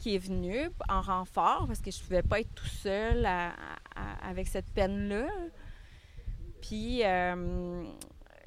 qui 0.00 0.14
est 0.14 0.18
venue 0.18 0.70
en 0.88 1.00
renfort 1.02 1.66
parce 1.66 1.80
que 1.80 1.90
je 1.90 1.98
ne 1.98 2.04
pouvais 2.04 2.22
pas 2.22 2.40
être 2.40 2.54
tout 2.54 2.66
seul 2.66 3.26
avec 4.22 4.48
cette 4.48 4.70
peine-là. 4.72 5.26
Puis 6.62 7.04
euh, 7.04 7.82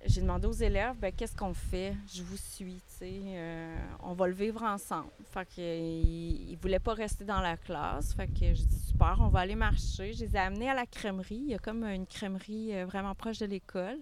j'ai 0.06 0.22
demandé 0.22 0.48
aux 0.48 0.52
élèves, 0.52 0.96
ben, 1.00 1.12
qu'est-ce 1.12 1.36
qu'on 1.36 1.54
fait? 1.54 1.96
Je 2.14 2.22
vous 2.24 2.38
suis, 2.38 2.76
tu 2.76 2.82
sais. 2.88 3.22
euh, 3.26 3.76
on 4.02 4.14
va 4.14 4.28
le 4.28 4.34
vivre 4.34 4.62
ensemble. 4.64 5.10
Fait 5.32 5.46
que, 5.46 5.62
ils 5.62 6.58
voulaient 6.62 6.80
pas 6.80 6.94
rester 6.94 7.24
dans 7.26 7.40
la 7.40 7.58
classe. 7.58 8.14
Fait 8.14 8.28
que 8.28 8.54
j'ai 8.54 8.66
dit, 8.66 8.80
super, 8.80 9.18
on 9.20 9.30
va 9.30 9.40
aller 9.42 9.56
marcher. 9.56 10.14
Je 10.14 10.26
les 10.26 10.36
ai 10.36 10.40
amenés 10.40 10.70
à 10.70 10.74
la 10.76 10.86
crèmerie. 10.86 11.42
Il 11.46 11.50
y 11.52 11.56
a 11.56 11.60
comme 11.60 11.84
une 11.86 12.06
crèmerie 12.06 12.76
euh, 12.76 12.86
vraiment 12.86 13.16
proche 13.16 13.40
de 13.40 13.46
l'école. 13.46 13.98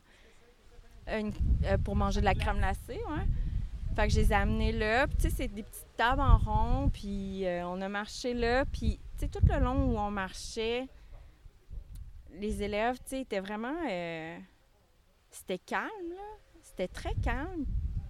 Une- 1.08 1.34
euh, 1.66 1.78
pour 1.78 1.96
manger 1.96 2.20
de 2.22 2.26
la 2.26 2.36
crème 2.36 2.58
glacée, 2.58 3.00
ouais. 3.10 3.26
Fait 3.96 4.08
que 4.08 4.14
je 4.14 4.20
les 4.22 4.32
ai 4.32 4.36
amenés 4.36 4.72
là. 4.72 5.06
Puis, 5.08 5.18
tu 5.18 5.24
sais, 5.24 5.30
c'est 5.36 5.48
des 5.48 5.64
petites 5.64 5.96
tables 5.98 6.22
en 6.22 6.38
rond. 6.38 6.90
Puis, 6.90 7.46
euh, 7.46 7.66
on 7.68 7.82
a 7.82 7.90
marché 7.90 8.34
là. 8.34 8.66
Puis, 8.66 9.00
tu 9.18 9.26
sais, 9.26 9.28
tout 9.28 9.46
le 9.48 9.60
long 9.60 9.92
où 9.92 9.98
on 9.98 10.12
marchait, 10.12 10.88
les 12.34 12.64
élèves, 12.64 12.98
tu 13.00 13.10
sais, 13.10 13.22
étaient 13.22 13.40
vraiment... 13.42 13.76
euh, 13.90 14.38
c'était 15.30 15.60
calme, 15.60 16.10
là. 16.10 16.38
C'était 16.62 16.88
très 16.88 17.14
calme. 17.16 17.66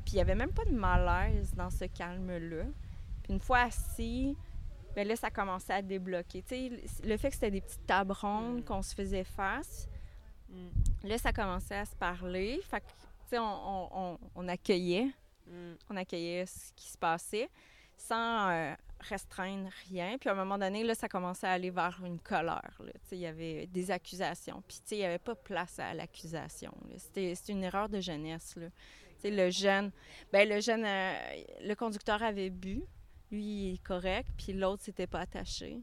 Puis 0.05 0.13
il 0.13 0.15
n'y 0.15 0.21
avait 0.21 0.35
même 0.35 0.51
pas 0.51 0.65
de 0.65 0.71
malaise 0.71 1.53
dans 1.55 1.69
ce 1.69 1.85
calme-là. 1.85 2.63
Puis 3.23 3.33
une 3.33 3.39
fois 3.39 3.59
assis, 3.59 4.35
ben 4.95 5.07
là, 5.07 5.15
ça 5.15 5.29
commençait 5.29 5.73
à 5.73 5.81
débloquer. 5.81 6.41
Tu 6.43 6.49
sais, 6.55 6.71
le 7.03 7.17
fait 7.17 7.29
que 7.29 7.35
c'était 7.35 7.51
des 7.51 7.61
petites 7.61 7.85
tables 7.85 8.11
rondes, 8.13 8.59
Mm. 8.61 8.63
qu'on 8.63 8.81
se 8.81 8.93
faisait 8.95 9.23
face, 9.23 9.87
Mm. 10.49 11.07
là, 11.07 11.17
ça 11.17 11.31
commençait 11.31 11.75
à 11.77 11.85
se 11.85 11.95
parler. 11.95 12.59
Fait 12.63 12.81
que, 12.81 12.87
tu 12.87 12.93
sais, 13.29 13.39
on, 13.39 13.43
on- 13.43 13.89
on- 13.93 14.19
on 14.35 14.47
accueillait, 14.47 15.07
Mm. 15.51 15.73
on 15.89 15.97
accueillait 15.97 16.45
ce 16.45 16.71
qui 16.73 16.87
se 16.89 16.97
passait 16.97 17.49
sans 17.97 18.49
euh, 18.49 18.73
restreindre 18.99 19.69
rien. 19.89 20.17
Puis 20.17 20.29
à 20.29 20.31
un 20.31 20.35
moment 20.35 20.57
donné, 20.57 20.83
là, 20.83 20.95
ça 20.95 21.07
commençait 21.07 21.47
à 21.47 21.51
aller 21.51 21.69
vers 21.69 22.01
une 22.03 22.19
colère. 22.19 22.81
il 23.11 23.19
y 23.19 23.27
avait 23.27 23.67
des 23.67 23.91
accusations. 23.91 24.63
Puis 24.67 24.81
il 24.91 24.97
n'y 24.97 25.05
avait 25.05 25.19
pas 25.19 25.35
place 25.35 25.77
à 25.79 25.93
l'accusation. 25.93 26.73
C'était 26.97 27.33
une 27.49 27.63
erreur 27.63 27.89
de 27.89 27.99
jeunesse. 27.99 28.55
Là. 28.55 28.67
Le 29.23 29.51
jeune, 29.51 29.91
ben 30.33 30.49
le 30.49 30.59
jeune, 30.61 30.83
euh, 30.83 31.13
le 31.61 31.75
conducteur 31.75 32.23
avait 32.23 32.49
bu. 32.49 32.81
Lui, 33.31 33.43
il 33.43 33.73
est 33.75 33.83
correct. 33.83 34.29
Puis 34.37 34.53
l'autre 34.53 34.83
s'était 34.83 35.07
pas 35.07 35.19
attaché. 35.19 35.79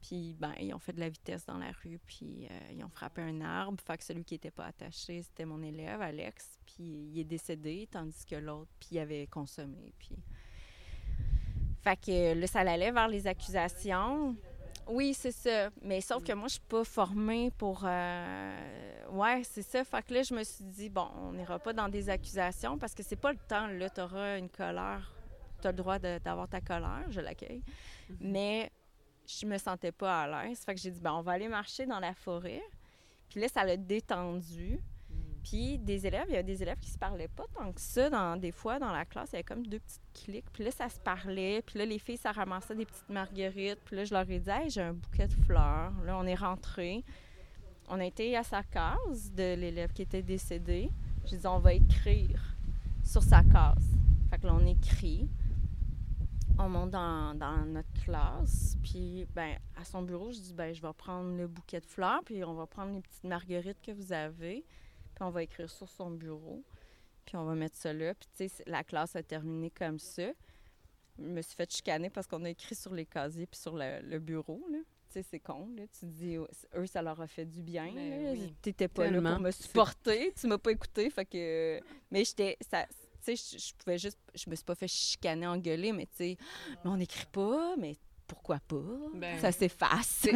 Puis, 0.00 0.36
ben, 0.38 0.52
ils 0.60 0.72
ont 0.72 0.78
fait 0.78 0.92
de 0.92 1.00
la 1.00 1.08
vitesse 1.08 1.44
dans 1.44 1.58
la 1.58 1.72
rue, 1.82 1.98
puis 2.06 2.46
euh, 2.50 2.72
ils 2.72 2.84
ont 2.84 2.88
frappé 2.88 3.20
un 3.20 3.40
arbre. 3.40 3.78
Fait 3.84 3.98
que 3.98 4.04
celui 4.04 4.24
qui 4.24 4.34
n'était 4.34 4.50
pas 4.50 4.66
attaché, 4.66 5.22
c'était 5.22 5.44
mon 5.44 5.62
élève, 5.62 6.00
Alex. 6.00 6.58
Puis 6.64 7.10
il 7.12 7.18
est 7.18 7.24
décédé, 7.24 7.88
tandis 7.90 8.24
que 8.24 8.36
l'autre, 8.36 8.70
puis 8.78 8.90
il 8.92 8.98
avait 9.00 9.26
consommé. 9.26 9.92
Puis... 9.98 10.16
Fait 11.82 11.96
que 11.96 12.34
là, 12.34 12.46
ça 12.46 12.60
allait 12.60 12.92
vers 12.92 13.08
les 13.08 13.26
accusations. 13.26 14.36
Oui, 14.86 15.14
c'est 15.14 15.32
ça. 15.32 15.70
Mais 15.82 16.00
sauf 16.00 16.22
que 16.22 16.32
moi, 16.32 16.48
je 16.48 16.54
suis 16.54 16.62
pas 16.68 16.84
formée 16.84 17.50
pour... 17.50 17.82
euh, 17.84 19.06
Ouais, 19.10 19.42
c'est 19.42 19.62
ça. 19.62 19.84
Fait 19.84 20.02
que 20.02 20.14
là, 20.14 20.22
je 20.22 20.34
me 20.34 20.44
suis 20.44 20.64
dit, 20.64 20.88
bon, 20.88 21.08
on 21.16 21.32
n'ira 21.32 21.58
pas 21.58 21.72
dans 21.72 21.88
des 21.88 22.08
accusations 22.08 22.78
parce 22.78 22.94
que 22.94 23.02
c'est 23.02 23.16
pas 23.16 23.32
le 23.32 23.38
temps. 23.48 23.66
Là, 23.66 23.90
tu 23.90 24.00
auras 24.00 24.38
une 24.38 24.48
colère. 24.48 25.12
Tu 25.60 25.66
as 25.66 25.72
le 25.72 25.76
droit 25.76 25.98
d'avoir 25.98 26.48
ta 26.48 26.60
colère, 26.60 27.04
je 27.10 27.20
l'accueille. 27.20 27.62
Mais 28.20 28.70
je 29.28 29.46
me 29.46 29.58
sentais 29.58 29.92
pas 29.92 30.22
à 30.22 30.44
l'aise. 30.44 30.60
Fait 30.64 30.74
que 30.74 30.80
j'ai 30.80 30.90
dit, 30.90 31.00
ben, 31.00 31.12
on 31.12 31.22
va 31.22 31.32
aller 31.32 31.48
marcher 31.48 31.86
dans 31.86 32.00
la 32.00 32.14
forêt. 32.14 32.62
Puis 33.28 33.40
là, 33.40 33.48
ça 33.48 33.64
l'a 33.64 33.76
détendu. 33.76 34.80
Puis 35.42 35.78
des 35.78 36.06
élèves, 36.06 36.26
il 36.28 36.34
y 36.34 36.38
a 36.38 36.42
des 36.42 36.62
élèves 36.62 36.78
qui 36.78 36.90
se 36.90 36.98
parlaient 36.98 37.28
pas 37.28 37.44
tant 37.54 37.72
que 37.72 37.80
ça. 37.80 38.10
Dans, 38.10 38.38
des 38.38 38.52
fois, 38.52 38.78
dans 38.78 38.90
la 38.90 39.04
classe, 39.04 39.30
il 39.30 39.34
y 39.34 39.36
avait 39.36 39.44
comme 39.44 39.66
deux 39.66 39.78
petites 39.78 40.02
cliques. 40.14 40.50
Puis 40.52 40.64
là, 40.64 40.70
ça 40.70 40.88
se 40.88 40.98
parlait. 40.98 41.62
Puis 41.62 41.78
là, 41.78 41.84
les 41.84 41.98
filles, 41.98 42.16
ça 42.16 42.32
ramassait 42.32 42.74
des 42.74 42.86
petites 42.86 43.08
marguerites. 43.08 43.80
Puis 43.84 43.96
là, 43.96 44.04
je 44.04 44.14
leur 44.14 44.28
ai 44.28 44.38
dit, 44.38 44.50
hey, 44.50 44.70
j'ai 44.70 44.82
un 44.82 44.94
bouquet 44.94 45.28
de 45.28 45.34
fleurs. 45.44 45.92
Là, 46.04 46.18
on 46.18 46.26
est 46.26 46.34
rentrés. 46.34 47.04
On 47.88 48.00
a 48.00 48.04
été 48.04 48.36
à 48.36 48.42
sa 48.42 48.62
case 48.62 49.32
de 49.32 49.54
l'élève 49.54 49.92
qui 49.92 50.02
était 50.02 50.22
décédé. 50.22 50.90
J'ai 51.26 51.36
dit, 51.36 51.46
on 51.46 51.58
va 51.58 51.74
écrire 51.74 52.56
sur 53.04 53.22
sa 53.22 53.42
case. 53.42 53.96
Fait 54.30 54.38
que 54.38 54.46
là, 54.46 54.54
on 54.54 54.66
écrit. 54.66 55.28
On 56.60 56.68
monte 56.68 56.90
dans, 56.90 57.34
dans 57.34 57.64
notre 57.66 57.92
classe. 58.04 58.76
Puis, 58.82 59.26
ben, 59.34 59.56
à 59.76 59.84
son 59.84 60.02
bureau, 60.02 60.32
je 60.32 60.40
dis, 60.40 60.52
ben, 60.54 60.74
je 60.74 60.82
vais 60.82 60.92
prendre 60.92 61.36
le 61.36 61.46
bouquet 61.46 61.80
de 61.80 61.86
fleurs. 61.86 62.20
Puis, 62.24 62.42
on 62.44 62.54
va 62.54 62.66
prendre 62.66 62.92
les 62.94 63.00
petites 63.00 63.24
marguerites 63.24 63.80
que 63.80 63.92
vous 63.92 64.12
avez. 64.12 64.64
Puis, 65.14 65.22
on 65.24 65.30
va 65.30 65.44
écrire 65.44 65.70
sur 65.70 65.88
son 65.88 66.10
bureau. 66.10 66.64
Puis, 67.24 67.36
on 67.36 67.44
va 67.44 67.54
mettre 67.54 67.76
ça 67.76 67.92
là. 67.92 68.12
Puis, 68.14 68.28
tu 68.36 68.48
sais, 68.48 68.64
la 68.66 68.82
classe 68.82 69.14
a 69.14 69.22
terminé 69.22 69.70
comme 69.70 69.98
ça. 70.00 70.30
Je 71.18 71.24
me 71.24 71.42
suis 71.42 71.54
fait 71.54 71.70
chicaner 71.72 72.10
parce 72.10 72.26
qu'on 72.26 72.44
a 72.44 72.50
écrit 72.50 72.74
sur 72.74 72.92
les 72.92 73.06
casiers 73.06 73.46
puis 73.46 73.58
sur 73.60 73.76
le, 73.76 74.00
le 74.02 74.18
bureau, 74.18 74.60
là. 74.70 74.78
Tu 74.78 75.14
sais, 75.14 75.22
c'est 75.22 75.40
con, 75.40 75.68
là. 75.76 75.84
Tu 75.86 76.00
te 76.00 76.06
dis, 76.06 76.38
oh, 76.38 76.46
eux, 76.76 76.86
ça 76.86 77.02
leur 77.02 77.20
a 77.20 77.26
fait 77.26 77.46
du 77.46 77.62
bien, 77.62 77.86
là. 77.86 78.32
oui. 78.32 78.54
T'étais 78.60 78.88
pas 78.88 79.04
là 79.04 79.12
Tellement. 79.12 79.34
pour 79.34 79.40
me 79.42 79.50
supporter. 79.52 80.32
Tu 80.38 80.46
m'as 80.48 80.58
pas 80.58 80.70
écouté, 80.72 81.08
fait 81.08 81.24
que... 81.24 81.80
Mais 82.10 82.24
j'étais... 82.24 82.56
ça- 82.68 82.86
Tu 83.28 83.36
sais, 83.36 83.56
je- 83.58 83.62
je 83.68 83.72
pouvais 83.74 83.98
juste... 83.98 84.18
Je 84.34 84.48
me 84.50 84.54
suis 84.56 84.64
pas 84.64 84.74
fait 84.74 84.88
chicaner, 84.88 85.46
engueuler, 85.46 85.92
mais 85.92 86.06
tu 86.06 86.16
sais... 86.16 86.36
Mais 86.84 86.90
on 86.90 86.96
n'écrit 86.96 87.26
pas, 87.26 87.74
mais 87.76 87.96
pourquoi 88.26 88.58
pas? 88.68 88.76
Ben, 89.14 89.38
ça 89.38 89.50
s'efface. 89.52 90.26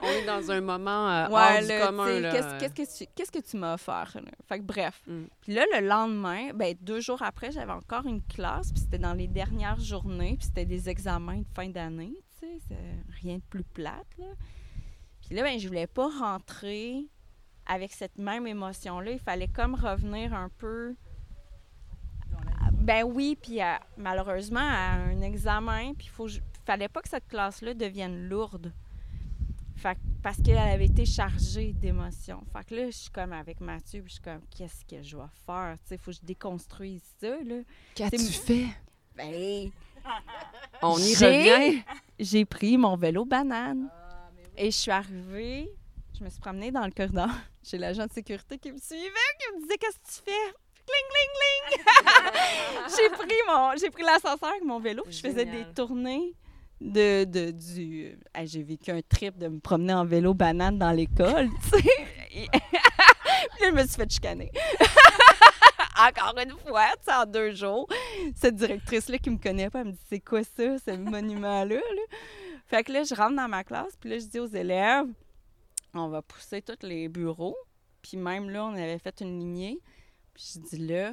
On 0.00 0.06
est 0.08 0.26
dans 0.26 0.50
un 0.50 0.60
moment 0.60 1.08
euh, 1.08 1.26
hors 1.26 1.32
Ouais, 1.32 1.62
du 1.62 1.68
là, 1.68 1.86
commun. 1.86 2.30
Qu'est-ce 2.58 2.74
que 2.74 2.98
tu 3.04 3.10
qu'est-ce 3.14 3.30
que 3.30 3.38
tu 3.38 3.56
m'as 3.56 3.74
offert? 3.74 4.10
là? 4.16 4.30
Fait 4.48 4.58
que 4.58 4.64
bref. 4.64 5.00
Mm. 5.06 5.22
Puis 5.40 5.54
là, 5.54 5.64
le 5.72 5.86
lendemain, 5.86 6.50
ben, 6.52 6.74
deux 6.80 7.00
jours 7.00 7.22
après, 7.22 7.52
j'avais 7.52 7.70
encore 7.72 8.06
une 8.06 8.22
classe, 8.22 8.72
puis 8.72 8.80
c'était 8.80 8.98
dans 8.98 9.12
les 9.14 9.28
dernières 9.28 9.78
journées, 9.78 10.34
puis 10.36 10.46
c'était 10.46 10.64
des 10.66 10.88
examens 10.88 11.38
de 11.38 11.46
fin 11.54 11.68
d'année, 11.68 12.12
tu 12.40 12.46
sais, 12.46 12.58
c'est 12.68 13.20
rien 13.22 13.36
de 13.36 13.42
plus 13.48 13.62
plate, 13.64 14.06
là. 14.18 14.26
Puis 15.24 15.36
là, 15.36 15.42
ben, 15.44 15.60
je 15.60 15.68
voulais 15.68 15.86
pas 15.86 16.08
rentrer 16.18 17.06
avec 17.66 17.92
cette 17.92 18.18
même 18.18 18.48
émotion-là. 18.48 19.12
Il 19.12 19.20
fallait 19.20 19.46
comme 19.46 19.76
revenir 19.76 20.34
un 20.34 20.48
peu... 20.58 20.96
Ben 22.82 23.04
oui, 23.04 23.36
puis 23.40 23.60
à- 23.60 23.80
malheureusement, 23.96 24.60
à 24.60 24.92
un 24.94 25.20
examen, 25.20 25.94
puis 25.94 26.10
il 26.18 26.40
fallait 26.64 26.88
pas 26.88 27.00
que 27.00 27.08
cette 27.08 27.28
classe-là 27.28 27.74
devienne 27.74 28.28
lourde. 28.28 28.72
Fait 29.76 29.94
que- 29.94 30.00
parce 30.22 30.36
qu'elle 30.42 30.58
avait 30.58 30.86
été 30.86 31.04
chargée 31.04 31.72
d'émotions. 31.72 32.44
Fait 32.52 32.64
que 32.64 32.74
là, 32.74 32.86
je 32.86 32.96
suis 32.96 33.10
comme 33.10 33.32
avec 33.32 33.60
Mathieu, 33.60 34.00
puis 34.02 34.10
je 34.10 34.14
suis 34.14 34.22
comme, 34.22 34.40
qu'est-ce 34.56 34.84
que 34.84 35.02
je 35.02 35.16
vais 35.16 35.22
faire? 35.46 35.76
Tu 35.82 35.88
sais, 35.88 35.96
faut 35.98 36.10
que 36.12 36.16
je 36.18 36.26
déconstruise 36.26 37.02
ça, 37.20 37.28
là. 37.42 37.56
Qu'as-tu 37.94 38.18
fait? 38.18 38.66
Ben, 39.16 39.70
On 40.82 40.98
y 40.98 41.14
revient. 41.14 41.82
j'ai 42.18 42.44
pris 42.44 42.76
mon 42.78 42.96
vélo 42.96 43.24
banane. 43.24 43.88
Et 44.56 44.70
je 44.70 44.76
suis 44.76 44.90
arrivée, 44.90 45.68
je 46.18 46.24
me 46.24 46.28
suis 46.30 46.40
promenée 46.40 46.70
dans 46.70 46.84
le 46.84 46.90
corridor. 46.92 47.28
J'ai 47.64 47.78
l'agent 47.78 48.06
de 48.06 48.12
sécurité 48.12 48.58
qui 48.58 48.72
me 48.72 48.78
suivait, 48.78 49.04
qui 49.38 49.54
me 49.56 49.62
disait 49.62 49.78
Qu'est-ce 49.78 49.98
que 49.98 50.06
tu 50.24 50.30
fais? 50.30 50.54
Cling, 50.86 51.06
cling, 51.10 51.30
cling! 51.36 52.82
j'ai 52.96 53.08
pris 53.10 53.40
mon, 53.48 53.76
j'ai 53.76 53.90
pris 53.90 54.02
l'ascenseur 54.02 54.48
avec 54.50 54.64
mon 54.64 54.80
vélo, 54.80 55.02
puis 55.04 55.12
je 55.14 55.20
faisais 55.20 55.44
des 55.44 55.64
tournées 55.74 56.34
de, 56.80 57.24
de 57.24 57.50
du. 57.50 58.18
J'ai 58.44 58.62
vécu 58.62 58.90
un 58.90 59.00
trip 59.02 59.38
de 59.38 59.48
me 59.48 59.60
promener 59.60 59.94
en 59.94 60.04
vélo 60.04 60.34
banane 60.34 60.78
dans 60.78 60.92
l'école, 60.92 61.48
tu 61.62 61.78
sais. 61.78 62.06
Puis 62.30 62.48
là, 63.60 63.68
je 63.68 63.70
me 63.70 63.86
suis 63.86 63.96
fait 63.96 64.10
chicaner. 64.10 64.50
Encore 65.98 66.34
une 66.42 66.56
fois, 66.66 66.88
tu 66.96 67.04
sais, 67.04 67.14
en 67.14 67.26
deux 67.26 67.52
jours. 67.52 67.86
Cette 68.34 68.56
directrice-là 68.56 69.18
qui 69.18 69.30
me 69.30 69.38
connaît 69.38 69.70
pas, 69.70 69.80
elle 69.80 69.88
me 69.88 69.92
dit 69.92 70.00
C'est 70.08 70.20
quoi 70.20 70.42
ça, 70.42 70.78
ce 70.78 70.96
monument-là? 70.96 71.76
là? 71.76 72.16
Fait 72.66 72.82
que 72.82 72.92
là, 72.92 73.04
je 73.04 73.14
rentre 73.14 73.36
dans 73.36 73.48
ma 73.48 73.62
classe, 73.62 73.96
puis 74.00 74.10
là, 74.10 74.18
je 74.18 74.24
dis 74.24 74.40
aux 74.40 74.46
élèves 74.46 75.06
on 75.94 76.08
va 76.08 76.22
pousser 76.22 76.62
tous 76.62 76.86
les 76.86 77.08
bureaux. 77.08 77.56
Puis 78.02 78.16
même 78.16 78.50
là, 78.50 78.64
on 78.64 78.74
avait 78.74 78.98
fait 78.98 79.20
une 79.20 79.38
lignée. 79.38 79.78
Puis 80.34 80.54
je 80.54 80.60
dis 80.60 80.86
là, 80.86 81.12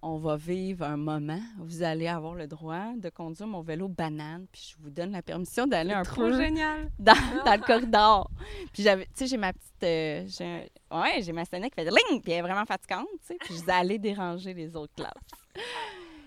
on 0.00 0.16
va 0.16 0.36
vivre 0.36 0.84
un 0.84 0.96
moment. 0.96 1.40
Vous 1.58 1.82
allez 1.82 2.06
avoir 2.06 2.34
le 2.34 2.46
droit 2.46 2.92
de 2.96 3.08
conduire 3.08 3.48
mon 3.48 3.62
vélo 3.62 3.88
banane. 3.88 4.46
Puis 4.52 4.72
je 4.72 4.82
vous 4.82 4.90
donne 4.90 5.10
la 5.10 5.22
permission 5.22 5.66
d'aller 5.66 5.92
un 5.92 6.02
Trop 6.02 6.22
peu 6.22 6.40
génial. 6.40 6.90
dans, 6.98 7.14
dans 7.44 7.54
le 7.54 7.66
corridor. 7.66 8.30
Puis 8.72 8.82
j'avais, 8.82 9.04
tu 9.06 9.10
sais, 9.14 9.26
j'ai 9.26 9.36
ma 9.36 9.52
petite, 9.52 9.82
euh, 9.82 10.24
j'ai 10.28 10.70
ouais, 10.90 11.22
j'ai 11.22 11.32
ma 11.32 11.44
sonnette 11.44 11.74
qui 11.74 11.82
fait 11.82 11.90
ling, 11.90 12.22
puis 12.22 12.32
elle 12.32 12.38
est 12.38 12.42
vraiment 12.42 12.64
fatigante, 12.64 13.08
tu 13.20 13.26
sais. 13.26 13.36
Puis 13.40 13.54
je 13.64 13.70
aller 13.70 13.98
déranger 13.98 14.54
les 14.54 14.74
autres 14.76 14.94
classes. 14.94 15.12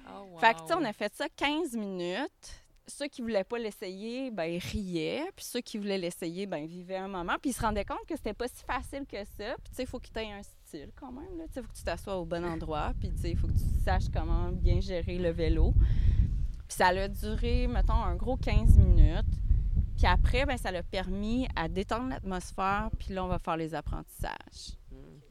Oh, 0.09 0.37
Fait 0.37 0.53
que, 0.53 0.59
tu 0.59 0.67
sais, 0.67 0.73
on 0.73 0.83
a 0.83 0.93
fait 0.93 1.13
ça 1.15 1.27
15 1.29 1.75
minutes. 1.75 2.60
Ceux 2.87 3.07
qui 3.07 3.21
voulaient 3.21 3.43
pas 3.43 3.57
l'essayer, 3.57 4.31
ben, 4.31 4.59
riaient. 4.59 5.31
Puis 5.35 5.45
ceux 5.45 5.61
qui 5.61 5.77
voulaient 5.77 5.97
l'essayer, 5.97 6.45
ben, 6.45 6.65
vivaient 6.65 6.97
un 6.97 7.07
moment. 7.07 7.35
Puis 7.41 7.51
ils 7.51 7.53
se 7.53 7.61
rendaient 7.61 7.85
compte 7.85 8.05
que 8.07 8.15
c'était 8.15 8.33
pas 8.33 8.47
si 8.47 8.63
facile 8.63 9.05
que 9.05 9.23
ça. 9.23 9.55
Puis, 9.63 9.69
tu 9.69 9.75
sais, 9.75 9.83
il 9.83 9.87
faut 9.87 9.99
que 9.99 10.07
tu 10.07 10.19
aies 10.19 10.31
un 10.31 10.43
style 10.43 10.91
quand 10.95 11.11
même. 11.11 11.37
Là. 11.37 11.45
Tu 11.47 11.53
sais, 11.53 11.59
il 11.59 11.63
faut 11.63 11.71
que 11.71 11.77
tu 11.77 11.83
t'assoies 11.83 12.17
au 12.17 12.25
bon 12.25 12.43
endroit. 12.43 12.93
Puis, 12.99 13.11
tu 13.11 13.17
sais, 13.21 13.31
il 13.31 13.37
faut 13.37 13.47
que 13.47 13.53
tu 13.53 13.83
saches 13.83 14.09
comment 14.13 14.49
bien 14.51 14.79
gérer 14.81 15.17
le 15.17 15.29
vélo. 15.29 15.73
Puis 16.67 16.77
ça 16.77 16.87
a 16.87 17.07
duré, 17.07 17.67
mettons, 17.67 17.93
un 17.93 18.15
gros 18.15 18.37
15 18.37 18.77
minutes. 18.77 19.25
Puis 19.97 20.07
après, 20.07 20.45
ben, 20.45 20.57
ça 20.57 20.71
l'a 20.71 20.83
permis 20.83 21.47
à 21.55 21.67
détendre 21.67 22.09
l'atmosphère. 22.09 22.89
Puis 22.97 23.13
là, 23.13 23.23
on 23.23 23.27
va 23.27 23.39
faire 23.39 23.57
les 23.57 23.75
apprentissages. 23.75 24.77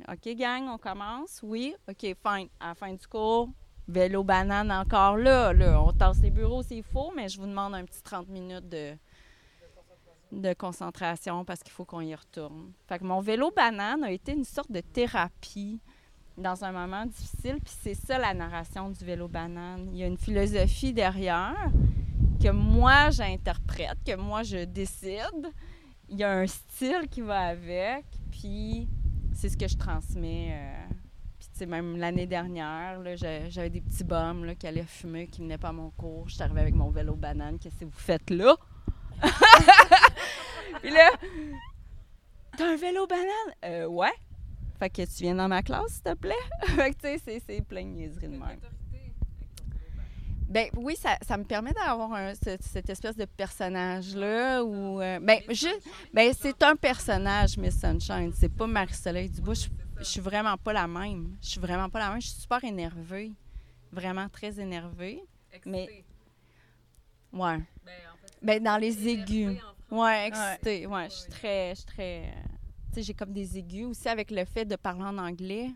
OK, 0.09 0.35
gang, 0.37 0.69
on 0.69 0.79
commence? 0.79 1.41
Oui? 1.43 1.75
OK, 1.89 2.01
fine. 2.01 2.49
À 2.59 2.69
la 2.69 2.75
fin 2.75 2.93
du 2.93 3.07
cours, 3.07 3.51
vélo 3.91 4.25
banane 4.25 4.71
encore 4.71 5.17
là. 5.17 5.53
là. 5.53 5.81
On 5.83 5.93
tasse 5.93 6.21
les 6.23 6.31
bureaux 6.31 6.63
s'il 6.63 6.83
faut, 6.83 7.13
mais 7.15 7.29
je 7.29 7.39
vous 7.39 7.47
demande 7.47 7.75
un 7.75 7.85
petit 7.85 8.03
30 8.03 8.29
minutes 8.29 8.69
de, 8.69 8.97
de 10.33 10.53
concentration 10.55 11.45
parce 11.45 11.63
qu'il 11.63 11.73
faut 11.73 11.85
qu'on 11.85 12.01
y 12.01 12.15
retourne. 12.15 12.73
Fait 12.89 12.99
que 12.99 13.05
mon 13.05 13.21
vélo 13.21 13.51
banane 13.55 14.05
a 14.05 14.11
été 14.11 14.33
une 14.33 14.45
sorte 14.45 14.71
de 14.71 14.81
thérapie 14.81 15.81
dans 16.39 16.65
un 16.65 16.73
moment 16.73 17.07
difficile. 17.07 17.59
Puis 17.65 17.75
c'est 17.83 17.95
ça 17.95 18.19
la 18.19 18.35
narration 18.35 18.91
du 18.91 19.05
vélo 19.05 19.29
banane. 19.29 19.89
Il 19.93 19.99
y 19.99 20.03
a 20.03 20.07
une 20.07 20.19
philosophie 20.19 20.93
derrière 20.93 21.71
que 22.43 22.51
moi 22.51 23.11
j'interprète, 23.11 23.99
que 24.07 24.17
moi 24.17 24.43
je 24.43 24.65
décide. 24.65 25.53
Il 26.09 26.19
y 26.19 26.25
a 26.25 26.33
un 26.33 26.47
style 26.47 27.09
qui 27.11 27.21
va 27.21 27.41
avec, 27.41 28.05
puis 28.31 28.89
c'est 29.33 29.49
ce 29.49 29.57
que 29.57 29.69
je 29.69 29.77
transmets. 29.77 30.51
euh, 30.53 30.95
sais, 31.61 31.67
même 31.67 31.97
l'année 31.97 32.27
dernière, 32.27 33.01
j'avais 33.49 33.71
des 33.71 33.81
petits 33.81 34.05
bums 34.05 34.45
là, 34.45 34.55
qui 34.55 34.67
allaient 34.67 34.85
fumer, 34.85 35.27
qui 35.29 35.41
venaient 35.41 35.59
pas 35.59 35.69
à 35.69 35.73
mon 35.73 35.91
cours. 35.91 36.29
Je 36.29 36.35
suis 36.35 36.43
arrivée 36.43 36.61
avec 36.61 36.75
mon 36.75 36.91
vélo 36.91 37.15
banane. 37.15 37.59
Qu'est-ce 37.59 37.81
que 37.81 37.85
vous 37.87 37.91
faites 37.93 38.29
là? 38.31 38.57
Puis 40.83 40.91
là, 40.91 41.11
t'as 42.57 42.73
un 42.73 42.77
vélo 42.77 43.07
banane? 43.07 43.55
Euh, 43.65 43.87
ouais. 43.87 44.13
Fait 44.79 44.89
que 44.91 45.03
tu 45.03 45.23
viens 45.23 45.35
dans 45.35 45.49
ma 45.49 45.63
classe, 45.63 45.93
s'il 45.95 46.03
te 46.03 46.15
plaît? 46.15 46.35
fait 46.67 46.91
que, 46.93 46.97
tu 46.97 47.09
sais, 47.09 47.19
c'est- 47.25 47.43
c'est 47.47 47.61
plein 47.63 47.83
de 47.85 47.89
niaiseries 47.91 48.29
de 48.29 48.33
même. 48.37 48.59
Ben 50.49 50.67
oui, 50.77 50.97
ça, 50.97 51.17
ça 51.23 51.37
me 51.37 51.45
permet 51.45 51.73
d'avoir 51.73 52.11
ce- 52.35 52.57
cette 52.61 52.91
espèce 52.91 53.15
de 53.17 53.25
personnage-là 53.25 54.65
où... 54.65 55.01
euh, 55.01 55.21
ben, 55.21 55.39
juste, 55.51 55.83
ben, 56.13 56.33
c'est 56.37 56.61
un 56.65 56.75
personnage, 56.75 57.57
Miss 57.57 57.79
Sunshine. 57.79 58.33
C'est 58.35 58.49
pas 58.49 58.67
Marie-Soleil 58.67 59.31
Dubois. 59.31 59.55
Je, 60.01 60.05
suis 60.05 60.21
vraiment 60.21 60.57
pas 60.57 60.73
la 60.73 60.87
même. 60.87 61.37
Je 61.43 61.49
suis 61.51 61.61
vraiment 61.61 61.89
pas 61.89 61.99
la 61.99 62.11
même. 62.11 62.21
Je 62.21 62.29
suis 62.29 62.41
super 62.41 62.63
énervée. 62.65 63.33
Vraiment 63.93 64.29
très 64.29 64.59
énervée. 64.59 65.23
Mais- 65.67 66.05
Ouais. 67.33 67.61
Ben, 68.43 68.63
dans 68.63 68.77
les 68.77 69.09
aigus. 69.09 69.59
Ouais, 69.91 70.29
excitée. 70.29 70.87
Ouais, 70.87 71.09
je 71.11 71.15
suis 71.15 71.31
très... 71.31 71.71
Je 71.71 71.75
suis 71.77 71.87
très... 71.87 72.35
Tu 72.89 72.95
sais, 72.95 73.03
j'ai 73.03 73.15
comme 73.15 73.33
des 73.33 73.59
aigus 73.59 73.87
aussi 73.87 74.09
avec 74.09 74.31
le 74.31 74.45
fait 74.45 74.65
de 74.65 74.77
parler 74.77 75.05
en 75.05 75.19
anglais. 75.19 75.71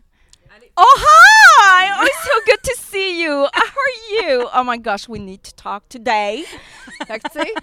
Allez. 0.53 0.71
Oh, 0.77 0.95
hi! 0.97 1.34
Oh, 1.57 2.03
it's 2.03 2.23
so 2.23 2.39
good 2.45 2.61
to 2.63 2.73
see 2.77 3.23
you. 3.23 3.31
How 3.31 3.61
are 3.63 4.29
you? 4.29 4.47
Oh 4.53 4.63
my 4.63 4.77
gosh, 4.77 5.07
we 5.07 5.19
need 5.19 5.41
to 5.43 5.51
talk 5.53 5.87
today. 5.89 6.43
Fait 7.07 7.19
que, 7.19 7.29
tu 7.29 7.39
sais, 7.39 7.53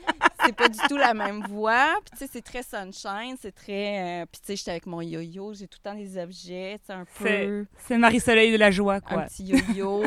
c'est 0.45 0.55
pas 0.57 0.69
du 0.69 0.79
tout 0.89 0.97
la 0.97 1.15
même 1.15 1.43
voix. 1.47 1.95
Puis, 2.05 2.13
tu 2.13 2.19
sais, 2.19 2.31
c'est 2.33 2.43
très 2.43 2.63
sunshine. 2.63 3.37
C'est 3.41 3.53
très. 3.55 4.23
euh, 4.23 4.27
Puis, 4.31 4.41
tu 4.41 4.47
sais, 4.49 4.57
j'étais 4.57 4.71
avec 4.73 4.87
mon 4.87 5.01
yo-yo. 5.03 5.53
J'ai 5.55 5.69
tout 5.69 5.79
le 5.85 5.91
temps 5.91 5.97
des 5.97 6.17
objets, 6.19 6.79
tu 6.81 6.87
sais, 6.87 6.93
un 6.93 7.05
C'est 7.19 7.47
peu. 7.47 7.67
c'est 7.79 7.99
Marie-Soleil 7.99 8.53
de 8.53 8.57
la 8.57 8.71
joie, 8.71 8.95
Un 8.97 9.01
quoi. 9.01 9.23
petit 9.23 9.45
yo-yo. 9.45 10.03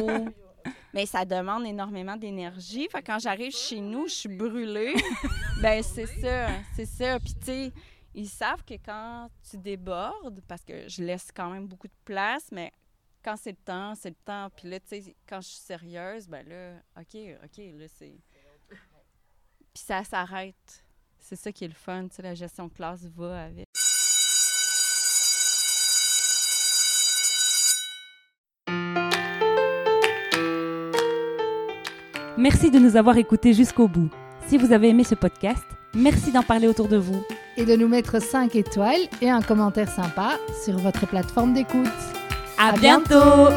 Mais 0.94 1.06
ça 1.06 1.26
demande 1.26 1.66
énormément 1.66 2.16
d'énergie. 2.16 2.88
Fait 2.92 3.02
que 3.02 3.08
quand 3.08 3.20
j'arrive 3.20 3.52
chez 3.56 3.80
nous, 3.82 4.08
je 4.08 4.14
suis 4.14 4.30
brûlée. 4.30 4.96
ben, 5.62 5.84
c'est 5.84 6.08
ça. 6.08 6.48
C'est 6.76 6.86
ça. 6.88 7.20
Puis, 7.20 7.36
tu 7.36 7.46
sais, 7.46 7.72
ils 8.16 8.30
savent 8.30 8.64
que 8.64 8.76
quand 8.84 9.30
tu 9.50 9.58
débordes, 9.58 10.42
parce 10.48 10.64
que 10.64 10.88
je 10.88 11.04
laisse 11.04 11.28
quand 11.36 11.50
même 11.50 11.68
beaucoup 11.68 11.88
de 11.88 11.94
place, 12.06 12.46
mais 12.52 12.72
quand 13.26 13.36
c'est 13.38 13.52
le 13.52 13.58
temps, 13.66 13.96
c'est 13.96 14.10
le 14.10 14.16
temps. 14.24 14.50
Puis 14.56 14.70
là, 14.70 14.80
tu 14.80 14.88
sais, 14.88 15.16
quand 15.28 15.42
je 15.42 15.48
suis 15.48 15.58
sérieuse, 15.58 16.28
ben 16.28 16.48
là, 16.48 16.74
OK, 16.98 17.20
OK, 17.44 17.58
là, 17.58 17.86
c'est. 17.88 18.14
Puis 19.74 19.84
ça 19.84 20.04
s'arrête. 20.04 20.86
C'est 21.18 21.36
ça 21.36 21.52
qui 21.52 21.66
est 21.66 21.68
le 21.68 21.74
fun, 21.74 22.08
tu 22.08 22.16
sais, 22.16 22.22
la 22.22 22.36
gestion 22.36 22.68
de 22.68 22.74
classe 22.74 23.04
va 23.06 23.46
avec. 23.46 23.66
Merci 32.38 32.70
de 32.70 32.78
nous 32.78 32.96
avoir 32.96 33.18
écoutés 33.18 33.54
jusqu'au 33.54 33.88
bout. 33.88 34.12
Si 34.46 34.60
vous 34.60 34.72
avez 34.72 34.90
aimé 34.90 35.04
ce 35.04 35.16
podcast, 35.16 35.66
merci 35.96 36.32
d'en 36.32 36.44
parler 36.44 36.68
autour 36.68 36.88
de 36.88 36.98
vous. 36.98 37.26
Et 37.58 37.66
de 37.66 37.76
nous 37.76 37.88
mettre 37.88 38.22
5 38.22 38.54
étoiles 38.56 39.08
et 39.20 39.32
un 39.32 39.42
commentaire 39.42 39.90
sympa 39.90 40.38
sur 40.64 40.78
votre 40.78 41.08
plateforme 41.08 41.54
d'écoute. 41.54 42.15
À, 42.58 42.72
bientôt 42.72 43.50